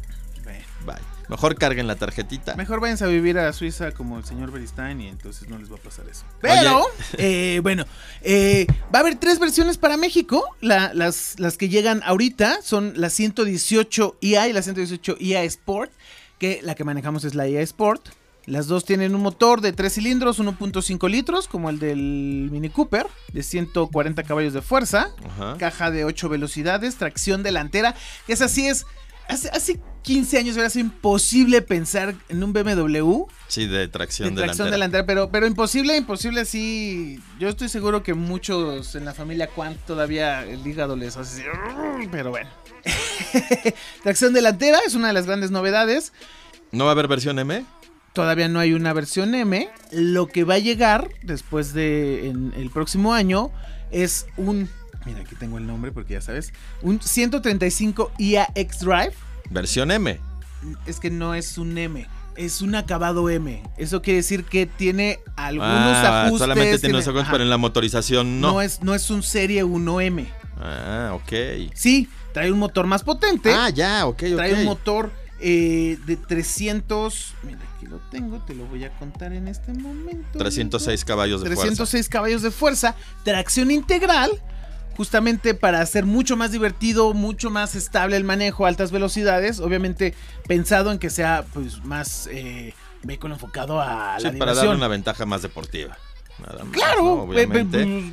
[0.87, 0.96] Bye.
[1.29, 2.55] Mejor carguen la tarjetita.
[2.55, 5.77] Mejor váyanse a vivir a Suiza como el señor Beristain y entonces no les va
[5.77, 6.24] a pasar eso.
[6.40, 6.85] Pero,
[7.16, 7.85] eh, bueno,
[8.22, 10.44] eh, va a haber tres versiones para México.
[10.61, 15.92] las, las que llegan ahorita son la 118 IA y la 118 IA Sport,
[16.38, 18.09] que la que manejamos es la IA Sport.
[18.46, 23.07] Las dos tienen un motor de 3 cilindros, 1.5 litros, como el del Mini Cooper,
[23.33, 25.14] de 140 caballos de fuerza,
[25.59, 27.94] caja de 8 velocidades, tracción delantera,
[28.26, 28.87] que es así es.
[29.26, 33.24] Hace, 15 años era imposible pensar en un BMW.
[33.48, 35.07] Sí, de tracción, de tracción delantera.
[35.07, 37.18] pero, pero imposible, imposible así.
[37.38, 42.09] Yo estoy seguro que muchos en la familia Quant todavía el hígado les hace así,
[42.11, 42.50] pero bueno.
[44.02, 46.12] tracción delantera es una de las grandes novedades.
[46.70, 47.64] ¿No va a haber versión M?
[48.14, 49.68] Todavía no hay una versión M.
[49.90, 53.50] Lo que va a llegar después de el próximo año
[53.90, 54.70] es un.
[55.05, 56.53] Mira, aquí tengo el nombre porque ya sabes.
[56.81, 59.14] Un 135 IA X Drive.
[59.50, 60.20] Versión M.
[60.87, 62.07] Es que no es un M.
[62.37, 63.61] Es un acabado M.
[63.77, 66.38] Eso quiere decir que tiene algunos ah, ajustes.
[66.38, 68.53] Solamente tiene los ojos, pero en la motorización no.
[68.53, 70.29] No es, no es un Serie 1M.
[70.61, 71.33] Ah, ok.
[71.74, 73.53] Sí, trae un motor más potente.
[73.53, 74.37] Ah, ya, ok, ok.
[74.37, 77.35] Trae un motor eh, de 300.
[77.42, 80.38] Mira, aquí lo tengo, te lo voy a contar en este momento.
[80.38, 82.10] 306 caballos de 306 fuerza.
[82.10, 82.94] caballos de fuerza,
[83.24, 84.30] tracción integral,
[84.96, 89.60] justamente para hacer mucho más divertido, mucho más estable el manejo a altas velocidades.
[89.60, 90.14] Obviamente,
[90.46, 94.88] pensado en que sea pues más eh, vehículo enfocado a la sí, para darle una
[94.88, 95.96] ventaja más deportiva.
[96.38, 97.48] Nada más, claro, pues,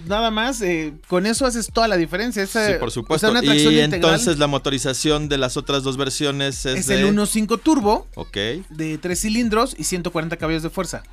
[0.05, 2.45] nada más, eh, con eso haces toda la diferencia.
[2.45, 3.31] sí, por supuesto.
[3.43, 8.37] y entonces la motorización de las otras dos versiones es, es el 1.5 turbo ok
[8.69, 11.03] de 3 cilindros y 140 caballos de fuerza.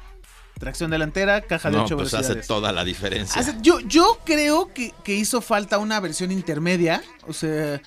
[0.58, 3.42] Tracción delantera, caja de 8 pues hace toda la diferencia.
[3.62, 7.80] yo, yo creo que, que hizo falta una versión intermedia, o sea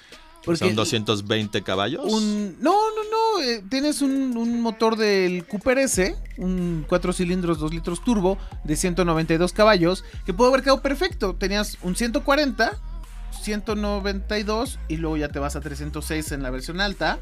[0.44, 2.04] ¿Son 220 caballos?
[2.06, 3.44] Un, no, no, no.
[3.44, 9.54] Eh, tienes un, motor del Cooper S, un 4 cilindros, 2 litros turbo de 192
[9.54, 11.36] caballos, que pudo haber quedado perfecto.
[11.36, 12.80] Tenías un 140,
[13.42, 17.20] 192 y luego ya te vas a 306 en la versión alta.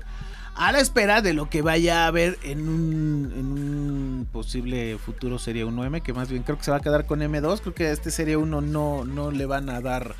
[0.55, 5.39] A la espera de lo que vaya a haber en un, en un posible futuro
[5.39, 7.62] Serie 1M, que más bien creo que se va a quedar con M2.
[7.62, 10.15] Creo que a este Serie 1 no, no le van a dar.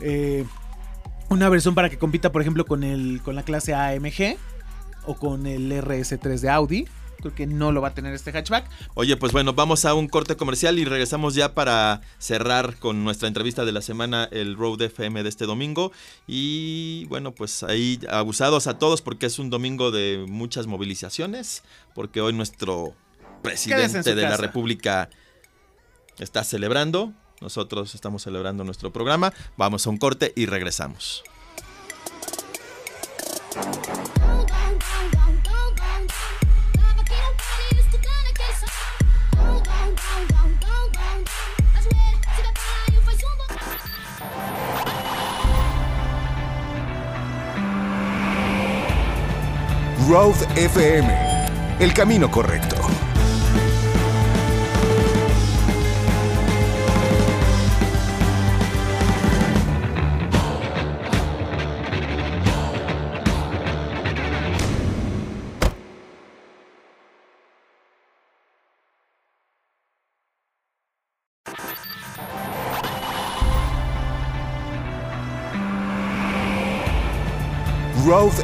[0.00, 0.46] Eh,
[1.28, 4.36] una versión para que compita, por ejemplo, con, el, con la clase AMG
[5.06, 6.88] o con el RS3 de Audi.
[7.20, 8.70] Creo que no lo va a tener este hatchback.
[8.94, 13.26] Oye, pues bueno, vamos a un corte comercial y regresamos ya para cerrar con nuestra
[13.26, 15.90] entrevista de la semana, el Road FM de este domingo.
[16.28, 22.20] Y bueno, pues ahí abusados a todos porque es un domingo de muchas movilizaciones, porque
[22.20, 22.94] hoy nuestro
[23.42, 25.10] presidente de la República
[26.20, 29.32] está celebrando nosotros estamos celebrando nuestro programa.
[29.56, 31.24] Vamos a un corte y regresamos.
[50.08, 51.46] Road FM,
[51.80, 52.76] el camino correcto.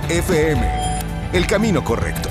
[0.09, 0.61] FM,
[1.33, 2.29] el camino correcto.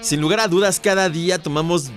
[0.00, 1.90] Sin lugar a dudas, cada día tomamos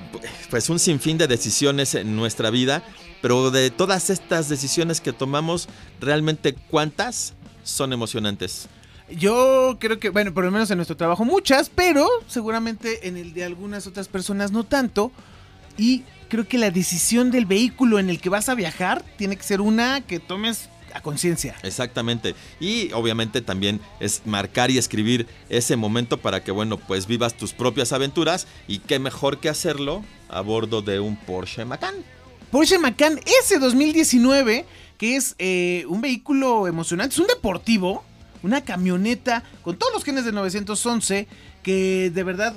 [0.51, 2.84] pues un sinfín de decisiones en nuestra vida,
[3.21, 5.67] pero de todas estas decisiones que tomamos,
[5.99, 8.69] realmente cuántas son emocionantes.
[9.10, 13.34] Yo creo que, bueno, por lo menos en nuestro trabajo muchas, pero seguramente en el
[13.34, 15.12] de algunas otras personas no tanto.
[15.78, 19.43] Y creo que la decisión del vehículo en el que vas a viajar tiene que
[19.43, 21.56] ser una que tomes a conciencia.
[21.63, 22.36] Exactamente.
[22.60, 27.54] Y obviamente también es marcar y escribir ese momento para que, bueno, pues vivas tus
[27.54, 31.96] propias aventuras y qué mejor que hacerlo a bordo de un Porsche Macan.
[32.52, 34.65] Porsche Macan S 2019,
[34.98, 38.04] que es eh, un vehículo emocionante, es un deportivo,
[38.47, 41.27] una camioneta con todos los genes del 911,
[41.63, 42.53] que de verdad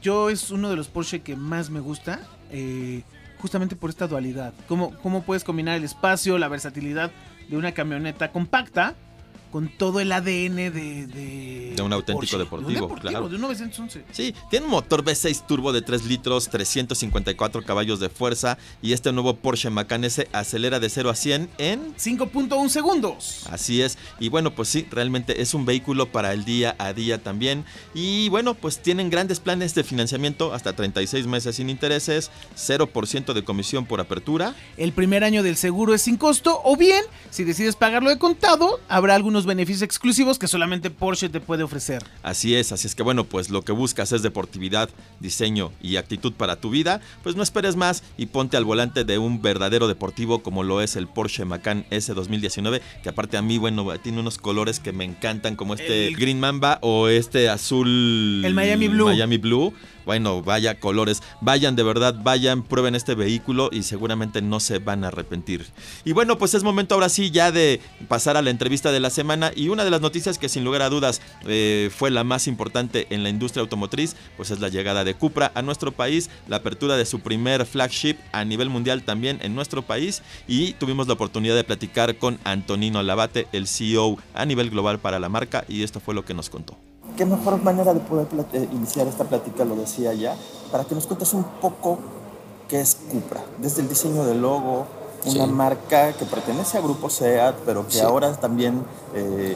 [0.00, 2.20] yo es uno de los Porsche que más me gusta.
[2.50, 3.02] Eh,
[3.40, 4.52] justamente por esta dualidad.
[4.68, 7.10] ¿Cómo, ¿Cómo puedes combinar el espacio, la versatilidad
[7.48, 8.94] de una camioneta compacta
[9.50, 11.06] con todo el ADN de...
[11.74, 13.28] De, un auténtico deportivo, claro.
[13.28, 14.04] De un 911.
[14.12, 19.12] Sí, tiene un motor V6 turbo de 3 litros, 354 caballos de fuerza y este
[19.12, 21.94] nuevo Porsche Macan S acelera de 0 a 100 en...
[21.96, 23.46] 5.1 segundos.
[23.50, 23.96] Así es.
[24.18, 27.64] Y bueno, pues sí, realmente es un vehículo para el día a día también.
[27.94, 33.44] Y bueno, pues tienen grandes planes de financiamiento hasta 36 meses sin intereses, 0% de
[33.44, 34.54] comisión por apertura.
[34.76, 38.80] El primer año del seguro es sin costo o bien, si decides pagarlo de contado,
[38.88, 42.02] habrá algunos beneficios exclusivos que solamente Porsche te puede ofrecer.
[42.22, 46.32] Así es, así es que bueno, pues lo que buscas es deportividad, diseño y actitud
[46.32, 50.42] para tu vida, pues no esperes más y ponte al volante de un verdadero deportivo
[50.42, 54.38] como lo es el Porsche Macan S 2019, que aparte a mí, bueno, tiene unos
[54.38, 58.42] colores que me encantan como este Green Mamba o este azul...
[58.44, 59.06] El Miami Blue.
[59.06, 59.74] Miami Blue
[60.10, 65.04] bueno, vaya colores, vayan de verdad, vayan, prueben este vehículo y seguramente no se van
[65.04, 65.66] a arrepentir.
[66.04, 69.10] Y bueno, pues es momento ahora sí ya de pasar a la entrevista de la
[69.10, 69.52] semana.
[69.54, 73.06] Y una de las noticias que sin lugar a dudas eh, fue la más importante
[73.10, 76.96] en la industria automotriz, pues es la llegada de Cupra a nuestro país, la apertura
[76.96, 80.22] de su primer flagship a nivel mundial también en nuestro país.
[80.48, 85.20] Y tuvimos la oportunidad de platicar con Antonino Labate, el CEO a nivel global para
[85.20, 86.89] la marca y esto fue lo que nos contó
[87.20, 90.34] qué mejor manera de poder eh, iniciar esta plática, lo decía ya,
[90.72, 91.98] para que nos cuentes un poco
[92.66, 94.86] qué es Cupra, desde el diseño del logo,
[95.26, 98.82] una marca que pertenece a Grupo SEAT, pero que ahora también
[99.14, 99.54] eh,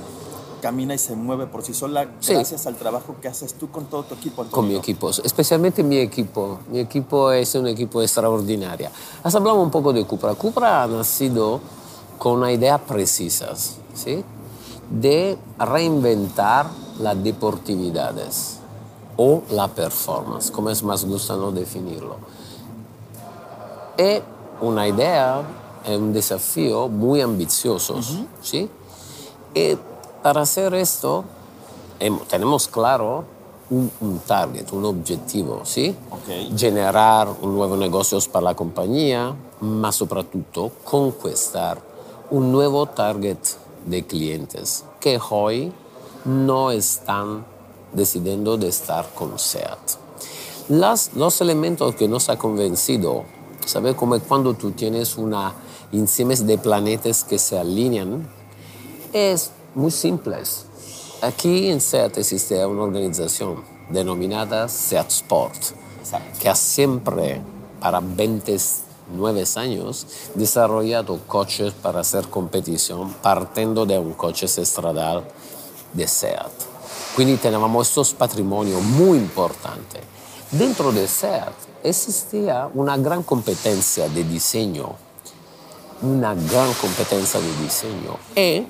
[0.61, 4.03] camina y se mueve por sí sola gracias al trabajo que haces tú con todo
[4.03, 4.45] tu equipo.
[4.51, 6.59] Con mi equipo, especialmente mi equipo.
[6.71, 8.91] Mi equipo es un equipo extraordinario.
[9.23, 10.35] Has hablado un poco de Cupra.
[10.35, 11.63] Cupra ha nacido
[12.19, 14.23] con una idea precisa, ¿sí?
[14.91, 18.15] De reinventar la deportividad
[19.17, 22.17] o la performance, como es más gusta no definirlo.
[23.97, 24.23] Es
[24.61, 25.43] una idea,
[25.87, 28.01] es un desafío muy ambicioso,
[28.43, 28.69] ¿sí?
[29.55, 29.77] Y
[30.23, 31.25] para hacer esto,
[32.29, 33.25] tenemos claro
[33.71, 35.95] un, target, un objetivo, ¿sí?
[36.57, 41.81] Generar un nuevo negocio para la compañía, más sobre todo conquistar
[42.31, 43.39] un nuevo target
[43.87, 45.73] de clientes que hoy
[46.25, 47.45] no están
[47.93, 49.79] decidiendo de estar con SEAT.
[50.69, 53.25] Las, los elementos que nos ha convencido,
[53.67, 53.95] ¿sabes?
[53.95, 55.53] Como cuando tú tienes una
[55.93, 58.27] insimes de planetas que se alinean,
[59.13, 60.39] es muy simple.
[61.21, 65.57] Aquí en SEAT existe una organización denominada SEAT Sport,
[66.41, 67.41] que ha siempre,
[67.81, 75.25] para 29 años, desarrollado coches para hacer competición partiendo de un coche estradal
[75.97, 76.53] SEAT.
[77.15, 80.03] Quindi tenevamo questo patrimonio muy importante.
[80.51, 84.97] Dentro de SEAT existía una gran competencia de diseño,
[86.03, 88.17] una gran competencia de diseño.
[88.35, 88.67] Y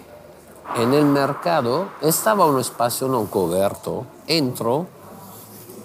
[0.76, 4.86] en el mercado estaba un espacio no cubierto entre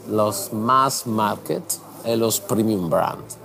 [0.10, 1.64] los mass market
[2.06, 3.38] y los premium brands.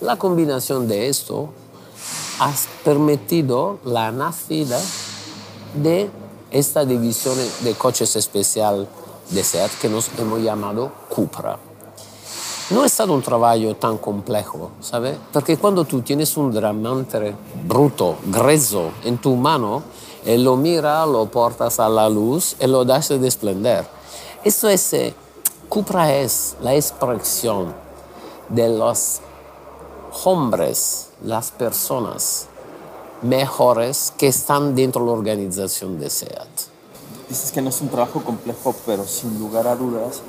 [0.00, 1.50] La combinación de esto
[2.38, 2.52] ha
[2.84, 4.80] permitido la nacida
[5.74, 6.08] de
[6.50, 8.88] esta división de coches especial
[9.30, 11.58] de SEAT que nos hemos llamado Cupra.
[12.70, 15.16] No es estado un trabajo tan complejo, ¿sabes?
[15.32, 17.34] Porque cuando tú tienes un diamante
[17.66, 19.82] bruto, grezzo en tu mano,
[20.24, 23.86] y lo mira, lo portas a la luz y lo das de esplender.
[24.44, 25.14] Eso es, eh,
[25.68, 27.72] Cupra es la expresión
[28.50, 29.20] de los
[30.24, 32.47] hombres, las personas
[33.22, 36.48] mejores que están dentro de la organización de SEAT.
[37.28, 40.22] Dices que no es un trabajo complejo, pero sin lugar a dudas,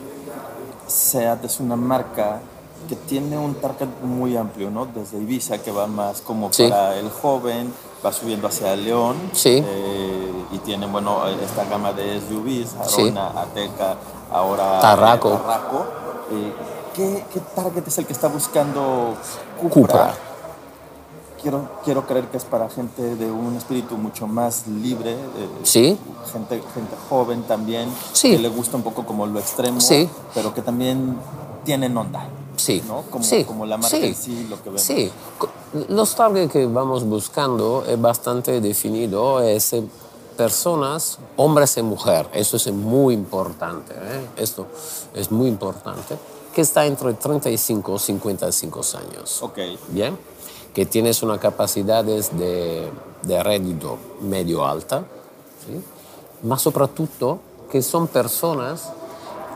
[0.88, 2.42] SEAT es una marca
[2.88, 4.86] que tiene un target muy amplio, ¿no?
[4.86, 7.74] Desde Ibiza, que va más como para el joven,
[8.04, 9.64] va subiendo hacia León, sí.
[9.66, 13.98] Eh, y tiene, bueno, esta gama de SUVs, Arona, Ateca,
[14.32, 15.30] ahora Tarraco.
[15.32, 15.86] Tarraco.
[16.32, 16.54] Eh,
[16.96, 19.16] ¿qué, ¿qué, target es el que está buscando
[19.62, 19.74] Cupra?
[19.74, 20.29] Cupra
[21.42, 25.16] quiero, quiero creer que es para gente de un espíritu mucho más libre,
[25.64, 25.98] sí.
[26.32, 28.32] gente, gente joven también, sí.
[28.32, 30.10] que le gusta un poco como lo extremo, sí.
[30.34, 31.18] pero que también
[31.66, 32.28] tienen onda.
[32.56, 33.04] Sí, ¿no?
[33.10, 34.82] Como, sí, como la marca sí, en sí, lo que vemos.
[34.82, 35.48] Sí, Co-
[35.88, 39.74] los targets que vamos buscando es bastante definido, es
[40.36, 44.28] personas, hombres y mujeres, eso es muy importante, ¿eh?
[44.38, 44.68] esto
[45.14, 46.18] es muy importante,
[46.54, 49.42] que está entre 35 y 55 años.
[49.42, 49.58] Ok.
[49.90, 50.18] Bien,
[50.74, 52.90] que tienes una capacidad de,
[53.24, 55.04] de rédito medio alta,
[55.66, 55.82] ¿sí?
[56.44, 57.40] mas soprattutto
[57.72, 58.92] que son personas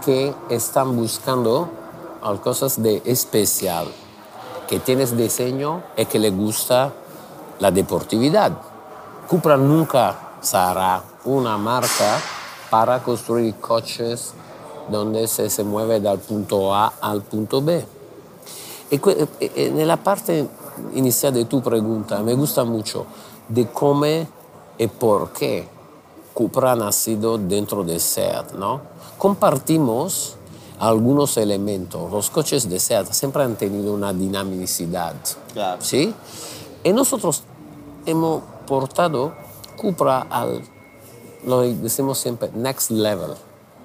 [0.03, 1.69] que están buscando
[2.41, 3.87] cosas de especial,
[4.67, 6.93] que tienes diseño y que le gusta
[7.59, 8.51] la deportividad.
[9.27, 12.19] Cupra nunca será una marca
[12.69, 14.33] para construir coches
[14.89, 17.85] donde se, se mueve dal punto A al punto B.
[18.91, 18.99] E,
[19.39, 20.47] e- e nella parte
[20.93, 23.05] iniziale di tu pregunta me gusta mucho
[23.47, 24.27] de come
[24.77, 25.67] e por qué
[26.33, 28.81] Cupra ha nacido dentro de SEAT, ¿no?
[29.19, 30.35] Compartimos
[30.79, 32.11] algunos elementos.
[32.11, 35.13] Los coches de SEAT siempre han tenido una dinamicidad,
[35.53, 35.81] Claro.
[35.81, 36.13] ¿sí?
[36.83, 37.43] Y nosotros
[38.07, 39.33] hemos portado
[39.77, 40.63] Cupra al,
[41.45, 43.35] lo decimos siempre, next level,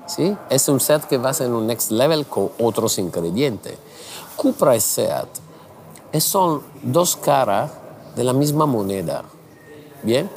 [0.06, 0.34] ¿sí?
[0.48, 3.76] Es un SEAT que va a ser un next level con otros ingredientes.
[4.36, 5.28] Cupra y SEAT
[6.18, 7.70] son dos caras
[8.16, 9.24] de la misma moneda,
[10.02, 10.28] ¿bien?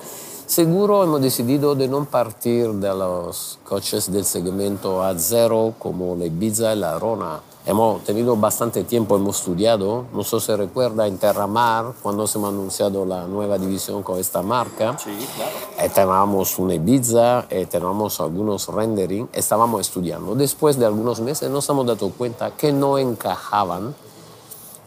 [0.51, 6.73] Seguro hemos decidido de no partir de los coches del segmento A0 como la Ibiza
[6.73, 7.39] y la Arona.
[7.65, 12.37] Hemos tenido bastante tiempo, hemos estudiado, no sé si se recuerda en Terramar, cuando se
[12.37, 14.97] ha anunciado la nueva división con esta marca.
[14.97, 15.51] Sí, claro.
[15.79, 20.35] Eh, teníamos una Ibiza, eh, teníamos algunos rendering, estábamos estudiando.
[20.35, 23.95] Después de algunos meses nos hemos dado cuenta que no encajaban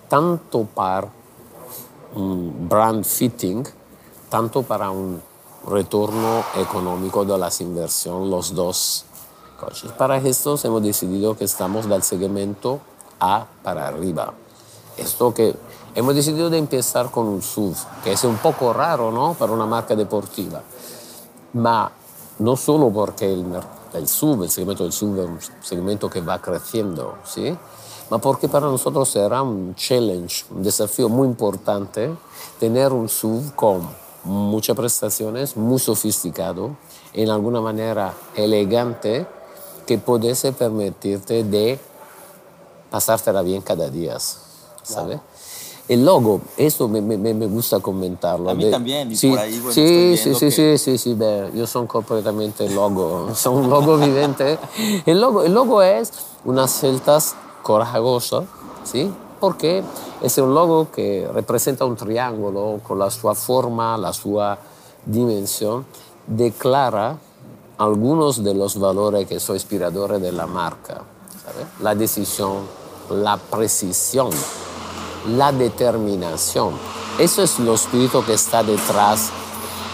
[0.09, 1.09] tanto para
[2.15, 3.67] un brand fitting,
[4.29, 5.21] tanto para un
[5.67, 9.05] retorno económico de las inversiones, los dos
[9.59, 9.93] coches.
[9.93, 12.81] Para esto hemos decidido que estamos del segmento
[13.21, 14.33] A para arriba.
[14.97, 15.55] Esto que
[15.95, 19.35] hemos decidido de empezar con un SUV, que es un poco raro, ¿no?
[19.35, 20.63] Para una marca deportiva.
[21.55, 21.91] Ma
[22.39, 23.47] no solo porque el,
[23.93, 27.57] el SUV, el segmento del SUV es un segmento que va creciendo, ¿sí?
[28.11, 32.11] Ma porque para nosotros será un challenge, un desafío muy importante
[32.61, 33.89] tener un SUV con
[34.25, 36.77] muchas prestaciones, muy sofisticado,
[37.13, 39.27] en alguna manera elegante,
[39.87, 41.79] que pudiese permitirte de
[42.91, 44.17] pasártela bien cada día,
[44.83, 45.19] ¿sabes?
[45.87, 48.49] El logo, eso me, me- me gusta comentarlo.
[48.49, 50.99] A mí de- también, y sí, por ahí, bueno, sí, sí, sí, que- sí, sí,
[50.99, 54.59] sí, ve, yo soy completamente logo, soy un logo vivente.
[55.05, 56.11] El logo, el logo es
[56.47, 57.35] unas celtas
[57.65, 58.45] corajosas,
[58.85, 59.13] ¿sí?
[59.41, 59.83] Porque
[60.23, 64.57] es un logo que representa un triángulo con la sua forma, la sua
[65.05, 65.85] dimensión,
[66.27, 67.19] declara
[67.79, 71.03] algunos de los valores que son inspiradores de la marca,
[71.43, 71.67] ¿sabes?
[71.81, 72.59] La decisión,
[73.11, 74.31] la precisión,
[75.37, 76.75] la determinación.
[77.19, 79.31] Eso es lo espíritu que está detrás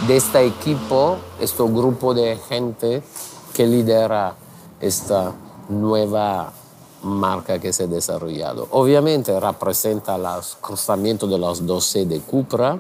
[0.07, 3.03] de este equipo, este grupo de gente
[3.55, 4.35] que lidera
[4.81, 5.33] esta
[5.69, 6.53] nueva
[7.03, 8.69] marca que se ha desarrollado.
[8.71, 10.25] Obviamente representa el
[10.61, 12.79] cruzamiento de los 12 de Cupra,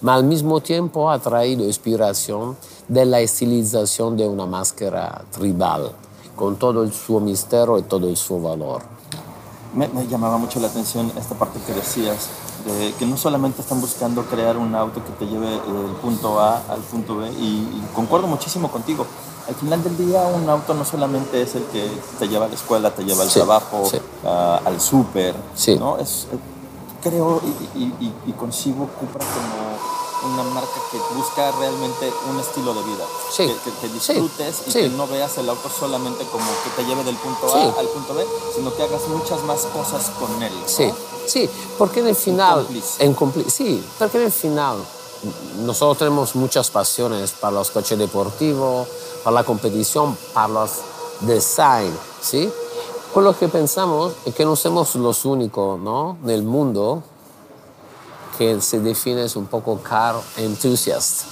[0.00, 2.56] pero al mismo tiempo ha traído inspiración
[2.88, 5.92] de la estilización de una máscara tribal,
[6.34, 8.82] con todo el su misterio y todo el su valor.
[9.74, 12.28] Me, me llamaba mucho la atención esta parte que decías,
[12.64, 16.62] de que no solamente están buscando crear un auto que te lleve del punto A
[16.68, 19.06] al punto B, y, y concuerdo muchísimo contigo.
[19.48, 22.54] Al final del día, un auto no solamente es el que te lleva a la
[22.54, 23.98] escuela, te lleva al Sí, trabajo, sí.
[24.24, 25.76] al súper, Sí.
[25.76, 25.98] ¿no?
[25.98, 26.38] Es, eh,
[27.02, 27.40] creo
[27.74, 29.79] y, y- y- y concibo Cupra como
[30.24, 33.04] una marca que busca realmente un estilo de vida.
[33.32, 34.80] Sí, Que, que- que sí, disfrutes y sí.
[34.80, 38.14] que no veas el auto solamente como que te lleve del punto A al punto
[38.14, 40.52] B, sino que hagas muchas más cosas con él.
[40.60, 40.68] ¿no?
[40.68, 40.92] Sí,
[41.26, 41.48] sí,
[41.78, 42.66] porque en el final,
[42.98, 43.16] en
[43.50, 44.76] sí, porque en el final
[45.64, 48.88] nosotros tenemos muchas pasiones para los coches deportivos,
[49.22, 50.70] para la competición, para los
[51.20, 52.50] design, ¿sí?
[53.12, 56.16] Con lo que pensamos es que no somos los únicos, ¿no?
[56.22, 57.02] Del mundo
[58.40, 61.24] que se define es un poco car enthusiast.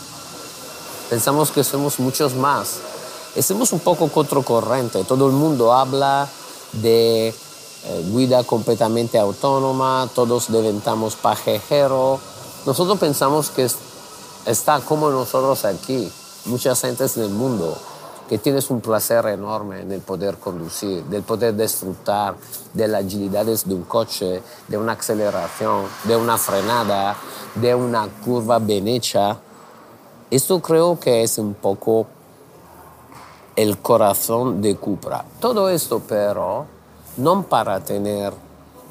[1.08, 2.74] Pensamos que somos muchos más.
[3.34, 5.02] Y somos un poco contracorriente.
[5.04, 6.28] Todo el mundo habla
[6.74, 12.20] de eh, guida completamente autónoma, todos deventamos pajeros.
[12.66, 13.76] Nosotros pensamos que es-
[14.44, 16.12] está como nosotros aquí,
[16.44, 17.74] muchas gentes en el mundo,
[18.28, 22.36] que tienes un placer enorme en el poder conducir, del poder disfrutar
[22.74, 27.16] de las agilidades de un coche, de una aceleración, de una frenada,
[27.54, 29.38] de una curva bien hecha.
[30.30, 32.06] Esto creo que es un poco
[33.56, 35.24] el corazón de Cupra.
[35.40, 36.66] Todo esto, pero,
[37.16, 38.32] no para tener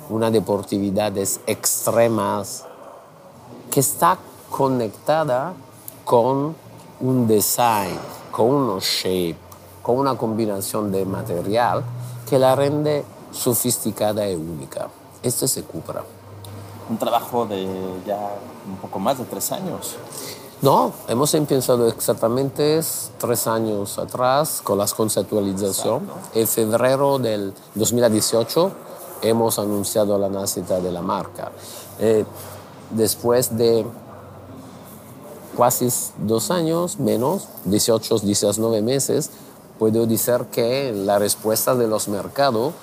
[0.10, 2.44] una deportividad extrema
[3.70, 4.18] que está
[4.50, 5.54] conectada
[6.04, 6.56] con
[7.00, 7.98] un design,
[8.38, 9.36] con unos shape,
[9.82, 11.84] con una combinación de material
[12.30, 14.90] que la rende sofisticada y única.
[15.24, 16.04] Este se Cupra.
[16.88, 17.68] Un trabajo de
[18.06, 18.36] ya
[18.68, 19.96] un poco más de tres años.
[20.62, 22.80] No, hemos empezado exactamente
[23.18, 26.08] tres años atrás con la conceptualización.
[26.36, 28.72] En febrero del 2018
[29.24, 31.52] hemos anunciado la nacida de la marca.
[31.98, 32.24] Eh,
[32.92, 33.84] después de
[35.58, 35.90] casi
[36.20, 39.30] dos años, menos, 18, 19 meses,
[39.80, 42.74] puedo decir que la respuesta de los mercados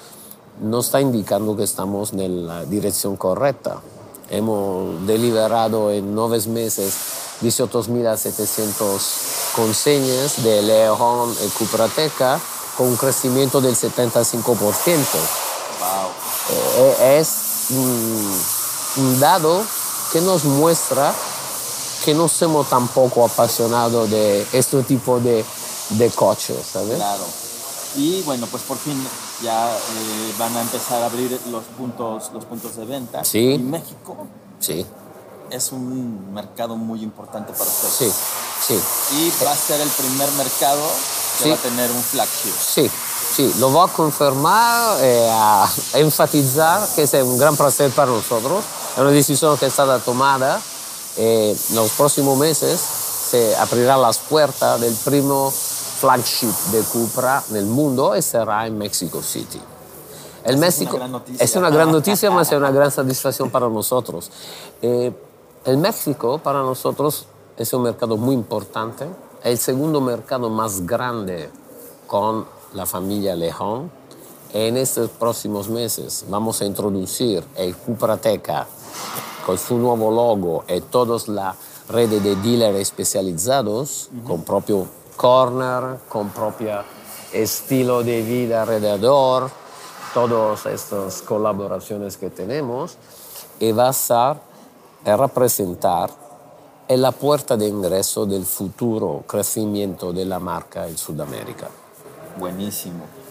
[0.61, 3.81] no está indicando que estamos en la dirección correcta.
[4.31, 6.95] Hemos deliberado en nueve meses
[7.43, 12.41] 18.700 conseñas de León y Cuprateca
[12.77, 15.05] con un crecimiento del 75%.
[15.81, 16.09] Wow.
[16.51, 19.63] Eh, es un, dado
[20.13, 21.15] que nos muestra
[22.05, 25.45] que no somos tampoco apasionados de este tipo de,
[25.91, 26.97] de coches, ¿sabes?
[26.97, 27.25] Claro.
[27.97, 29.01] Y bueno, pues por fin
[29.43, 33.25] ya eh, van a empezar a abrir los puntos, los puntos de venta.
[33.25, 33.55] Sí.
[33.55, 34.17] En México.
[34.59, 34.85] Sí
[35.51, 37.95] es un mercado muy importante para ustedes.
[37.95, 38.13] Sí,
[38.67, 38.83] sí.
[39.17, 40.83] Y va a ser el primer mercado
[41.39, 42.53] que va a tener un flagship.
[42.59, 42.91] Sí,
[43.35, 48.65] sí, lo voy a confirmar, eh, a enfatizar que es un gran placer para nosotros.
[48.95, 50.61] Es una decisión que está tomada.
[51.17, 57.57] Eh, en los próximos meses se abrirá las puertas del primo flagship de Cupra en
[57.57, 59.61] el mundo y será en Mexico City.
[60.45, 60.99] El México
[61.39, 64.31] es una gran noticia, pero es una gran satisfacción para nosotros.
[64.83, 65.13] Eh,
[65.65, 69.07] el México para nosotros es un mercado muy importante,
[69.43, 71.49] es el segundo mercado más grande
[72.07, 72.45] con
[72.75, 73.91] la familia Lejón.
[74.53, 78.67] En estos próximos meses vamos a introducir el Cuprateca
[79.45, 81.57] con su nuevo logo y todas las
[81.89, 84.87] redes de dealers especializados, con propio
[85.17, 86.83] corner, con propio
[87.33, 89.51] estilo de vida alrededor,
[90.13, 92.97] todas estas colaboraciones que tenemos,
[93.61, 94.37] y va a ser
[95.05, 96.11] es representar
[96.87, 101.69] es la puerta de ingreso del futuro crecimiento de la marca en Sudamérica.
[102.39, 103.24] Buenísimo.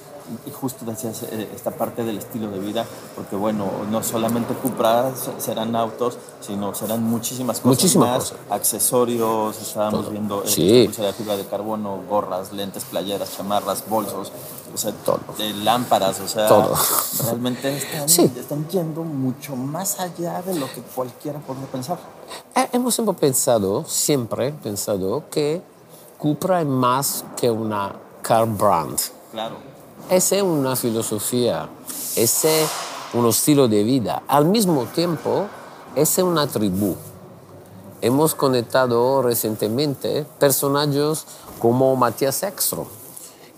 [0.46, 5.12] Y justo decías eh, esta parte del estilo de vida, porque bueno, no solamente Cupra
[5.38, 8.38] serán autos, sino serán muchísimas cosas muchísimas más, cosas.
[8.50, 10.88] accesorios, estábamos viendo eh, sí.
[10.88, 14.32] de fibra de carbono, gorras, lentes, playeras, chamarras, bolsos,
[14.74, 15.20] o sea, todo.
[15.38, 16.74] De lámparas, o sea, todo.
[17.24, 21.98] realmente están, están yendo mucho más allá de lo que cualquiera podría pensar.
[22.56, 25.62] Eh, hemos siempre pensado, siempre pensado que
[26.18, 28.98] Cupra es más que una car brand.
[29.32, 29.73] Claro.
[30.10, 31.70] Esa es una filosofía,
[32.18, 32.70] ese es
[33.14, 34.22] un estilo de vida.
[34.28, 35.46] Al mismo tiempo,
[35.96, 36.96] esa es una tribu.
[38.02, 41.26] Hemos conectado recientemente personajes
[41.58, 42.86] como Matías Extro,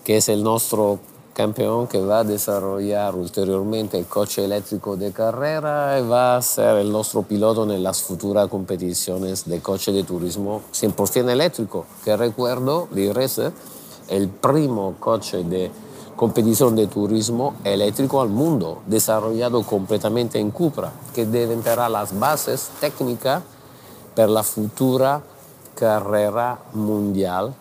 [0.04, 1.00] que es el nuestro
[1.34, 6.78] campeón que va a desarrollar ulteriormente el coche eléctrico de carrera y va a ser
[6.78, 12.88] el nuestro piloto en las futuras competiciones de coche de turismo 100% eléctrico, que recuerdo,
[13.14, 13.52] Racer,
[14.08, 15.72] el primo coche de
[16.16, 22.70] competición de turismo eléctrico al mundo, desarrollado completamente en Cupra, que deben tener las bases
[22.80, 23.44] técnicas
[24.16, 25.22] para la futura
[25.76, 27.54] carrera mundial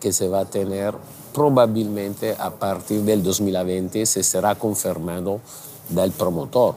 [0.00, 0.94] que se va a tener
[1.32, 5.40] probablemente a partir del 2020, se será confirmado
[5.88, 6.74] del promotor.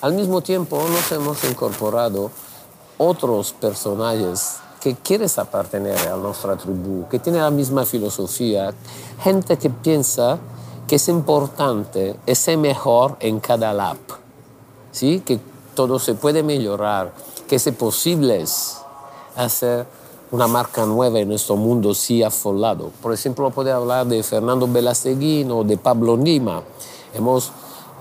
[0.00, 2.30] Al mismo tiempo, nos hemos incorporado
[2.98, 8.72] otros personajes que quieres apartener a nuestra tribu, que tiene la misma filosofía,
[9.22, 10.38] gente que piensa
[10.86, 13.98] que es importante ser mejor en cada lap,
[14.90, 15.20] ¿sí?
[15.20, 15.38] que
[15.74, 17.12] todo se puede mejorar,
[17.46, 18.44] que es posible
[19.36, 19.86] hacer
[20.30, 22.90] una marca nueva en nuestro mundo sí afolado.
[23.02, 26.62] Por ejemplo, puede hablar de Fernando Belasteguín o de Pablo Nima.
[27.14, 27.50] Hemos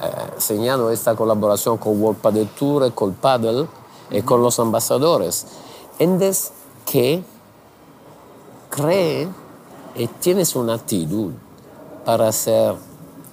[0.02, 3.68] eh, esta colaboración con World Padel Tour, con Paddle
[4.12, 5.46] y con los ambasadores.
[6.00, 6.52] Endes
[6.90, 7.24] que
[8.70, 9.28] cree
[9.96, 11.34] y tienes una actitud
[12.06, 12.76] para ser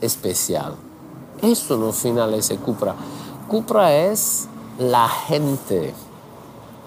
[0.01, 0.75] especial.
[1.41, 2.95] Eso no final es Cupra.
[3.49, 4.49] Cupra es
[4.79, 5.95] la gente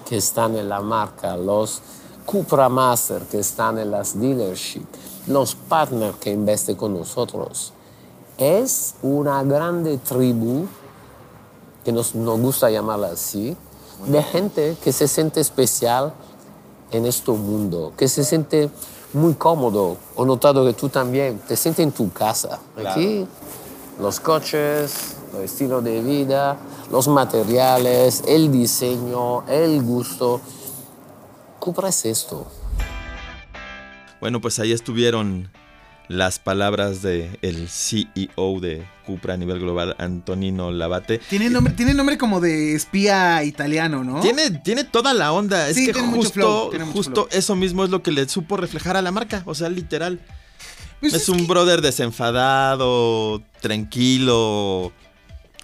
[0.08, 1.80] que están en la marca, los
[2.26, 4.86] Cupra Master que están en las dealerships,
[5.26, 7.72] los partners que invisten con nosotros.
[8.36, 10.66] Es una grande tribu,
[11.84, 13.56] que nos, nos gusta llamarla así,
[14.06, 16.12] de gente que se siente especial
[16.90, 18.70] en este mundo, que se siente
[19.12, 19.96] muy cómodo.
[20.16, 22.60] He notado que tú también te sientes en tu casa.
[22.76, 23.26] Aquí
[24.00, 26.56] los coches, el estilo de vida,
[26.90, 30.40] los materiales, el diseño, el gusto.
[31.58, 32.46] Cupra es esto.
[34.20, 35.50] Bueno, pues ahí estuvieron
[36.08, 41.18] las palabras del el CEO de Cupra a nivel global, Antonino Labate.
[41.18, 44.20] Tiene nombre, tiene nombre como de espía italiano, ¿no?
[44.20, 45.68] Tiene, tiene toda la onda.
[45.68, 47.28] Es Sí, que tiene mucho justo, flow, tiene mucho justo flow.
[47.38, 49.42] eso mismo es lo que le supo reflejar a la marca.
[49.46, 50.20] O sea, literal.
[51.00, 54.92] Pues es, es un que- brother desenfadado, tranquilo,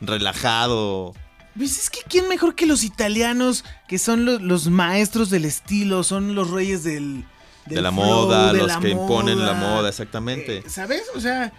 [0.01, 1.15] relajado.
[1.57, 6.03] Pues es que quién mejor que los italianos, que son los, los maestros del estilo,
[6.03, 7.25] son los reyes del...
[7.67, 9.89] del de la flow, moda, de los la que imponen la moda.
[9.89, 10.59] exactamente.
[10.59, 11.03] Eh, ¿Sabes?
[11.15, 11.53] O sea,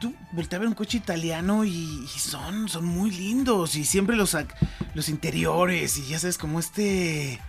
[0.00, 1.70] tú volteas a ver un coche italiano y,
[2.04, 4.36] y son, son muy lindos y siempre los,
[4.94, 7.40] los interiores y ya sabes, como este...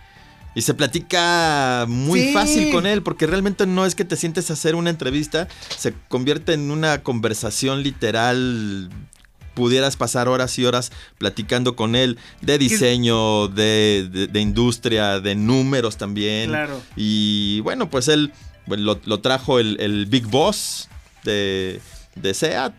[0.52, 2.32] Y se platica muy Sí.
[2.32, 5.46] fácil con él, porque realmente no es que te sientes a hacer una entrevista,
[5.78, 8.90] se convierte en una conversación literal.
[9.60, 15.34] Pudieras pasar horas y horas platicando con él de diseño, de, de- de industria, de
[15.34, 16.48] números también.
[16.48, 16.80] Claro.
[16.96, 18.32] Y bueno, pues él
[18.64, 20.88] bueno, lo, lo trajo el, el Big Boss
[21.24, 21.78] de,
[22.14, 22.72] de SEAT.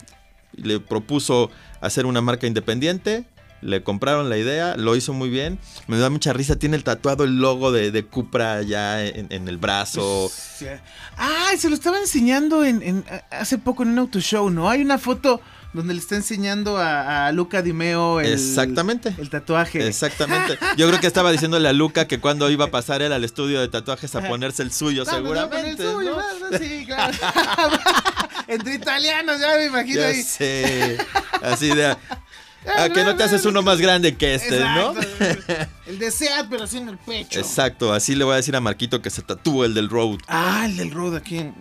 [0.57, 1.51] y Le propuso
[1.82, 3.25] hacer una marca independiente.
[3.61, 5.59] Le compraron la idea, lo hizo muy bien.
[5.86, 9.47] Me da mucha risa, tiene el tatuado el logo de, de Cupra ya en, en
[9.47, 10.32] el brazo.
[10.34, 10.65] Sí.
[11.15, 14.67] Ah, se lo estaba enseñando en, en- hace poco en un auto show, ¿no?
[14.67, 15.41] Hay una foto
[15.74, 19.15] donde le está enseñando a, a Luca Di Meo el, Exactamente.
[19.17, 19.88] el tatuaje.
[19.88, 20.57] Exactamente.
[20.78, 23.61] Yo creo que estaba diciéndole a Luca que cuando iba a pasar él al estudio
[23.61, 25.69] de tatuajes a ponerse el suyo, seguramente.
[25.69, 26.17] el suyo,
[26.51, 26.57] ¿no?
[26.57, 27.17] Sí, claro.
[28.47, 30.24] Entre italianos, ya me imagino Ya ahí.
[30.24, 30.97] sé.
[31.41, 31.95] Así de.
[32.78, 34.93] A que no te haces uno más grande que este, ¿no?
[35.88, 37.39] El de Seat, pero así en el pecho.
[37.39, 40.19] Exacto, así le voy a decir a Marquito que se tatúe el del Road.
[40.28, 41.53] Ah, el del road aquí en,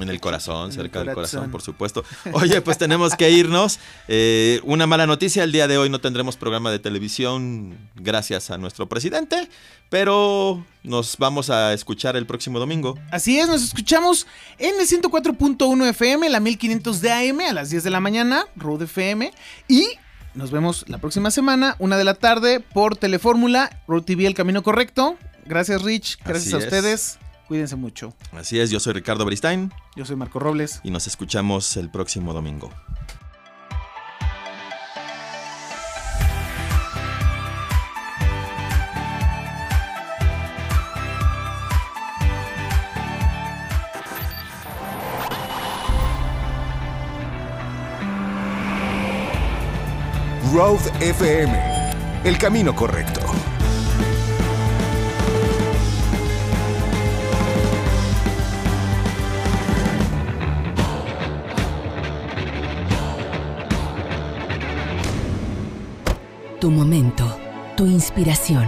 [0.00, 2.04] en- el corazón, el cerca del corazón, por supuesto.
[2.32, 3.78] Oye, pues tenemos que irnos.
[4.08, 8.58] Eh, una mala noticia, el día de hoy no tendremos programa de televisión gracias a
[8.58, 9.48] nuestro presidente,
[9.88, 12.98] pero nos vamos a escuchar el próximo domingo.
[13.10, 14.26] Así es, nos escuchamos
[14.58, 18.82] en el 104.1 FM, la 1500 de AM a las 10 de la mañana, Road
[18.82, 19.32] FM.
[19.68, 19.86] Y
[20.34, 24.62] nos vemos la próxima semana, una de la tarde, por Telefórmula, Road TV El Camino
[24.62, 25.16] Correcto.
[25.46, 26.18] Gracias, Rich.
[26.24, 27.18] Gracias Así a es.
[27.48, 28.14] Cuídense mucho.
[28.32, 30.80] Así es, yo soy Ricardo Beristain Yo soy Marco Robles.
[30.82, 32.70] y nos escuchamos el próximo domingo.
[50.52, 51.52] Road FM.
[52.24, 53.20] El camino correcto.
[66.64, 67.26] Tu momento,
[67.76, 68.66] tu inspiración.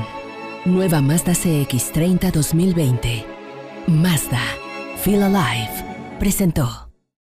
[0.67, 3.25] Nueva Mazda CX30 2020.
[3.87, 4.43] Mazda.
[5.03, 5.71] Feel Alive.
[6.19, 6.86] Presentó.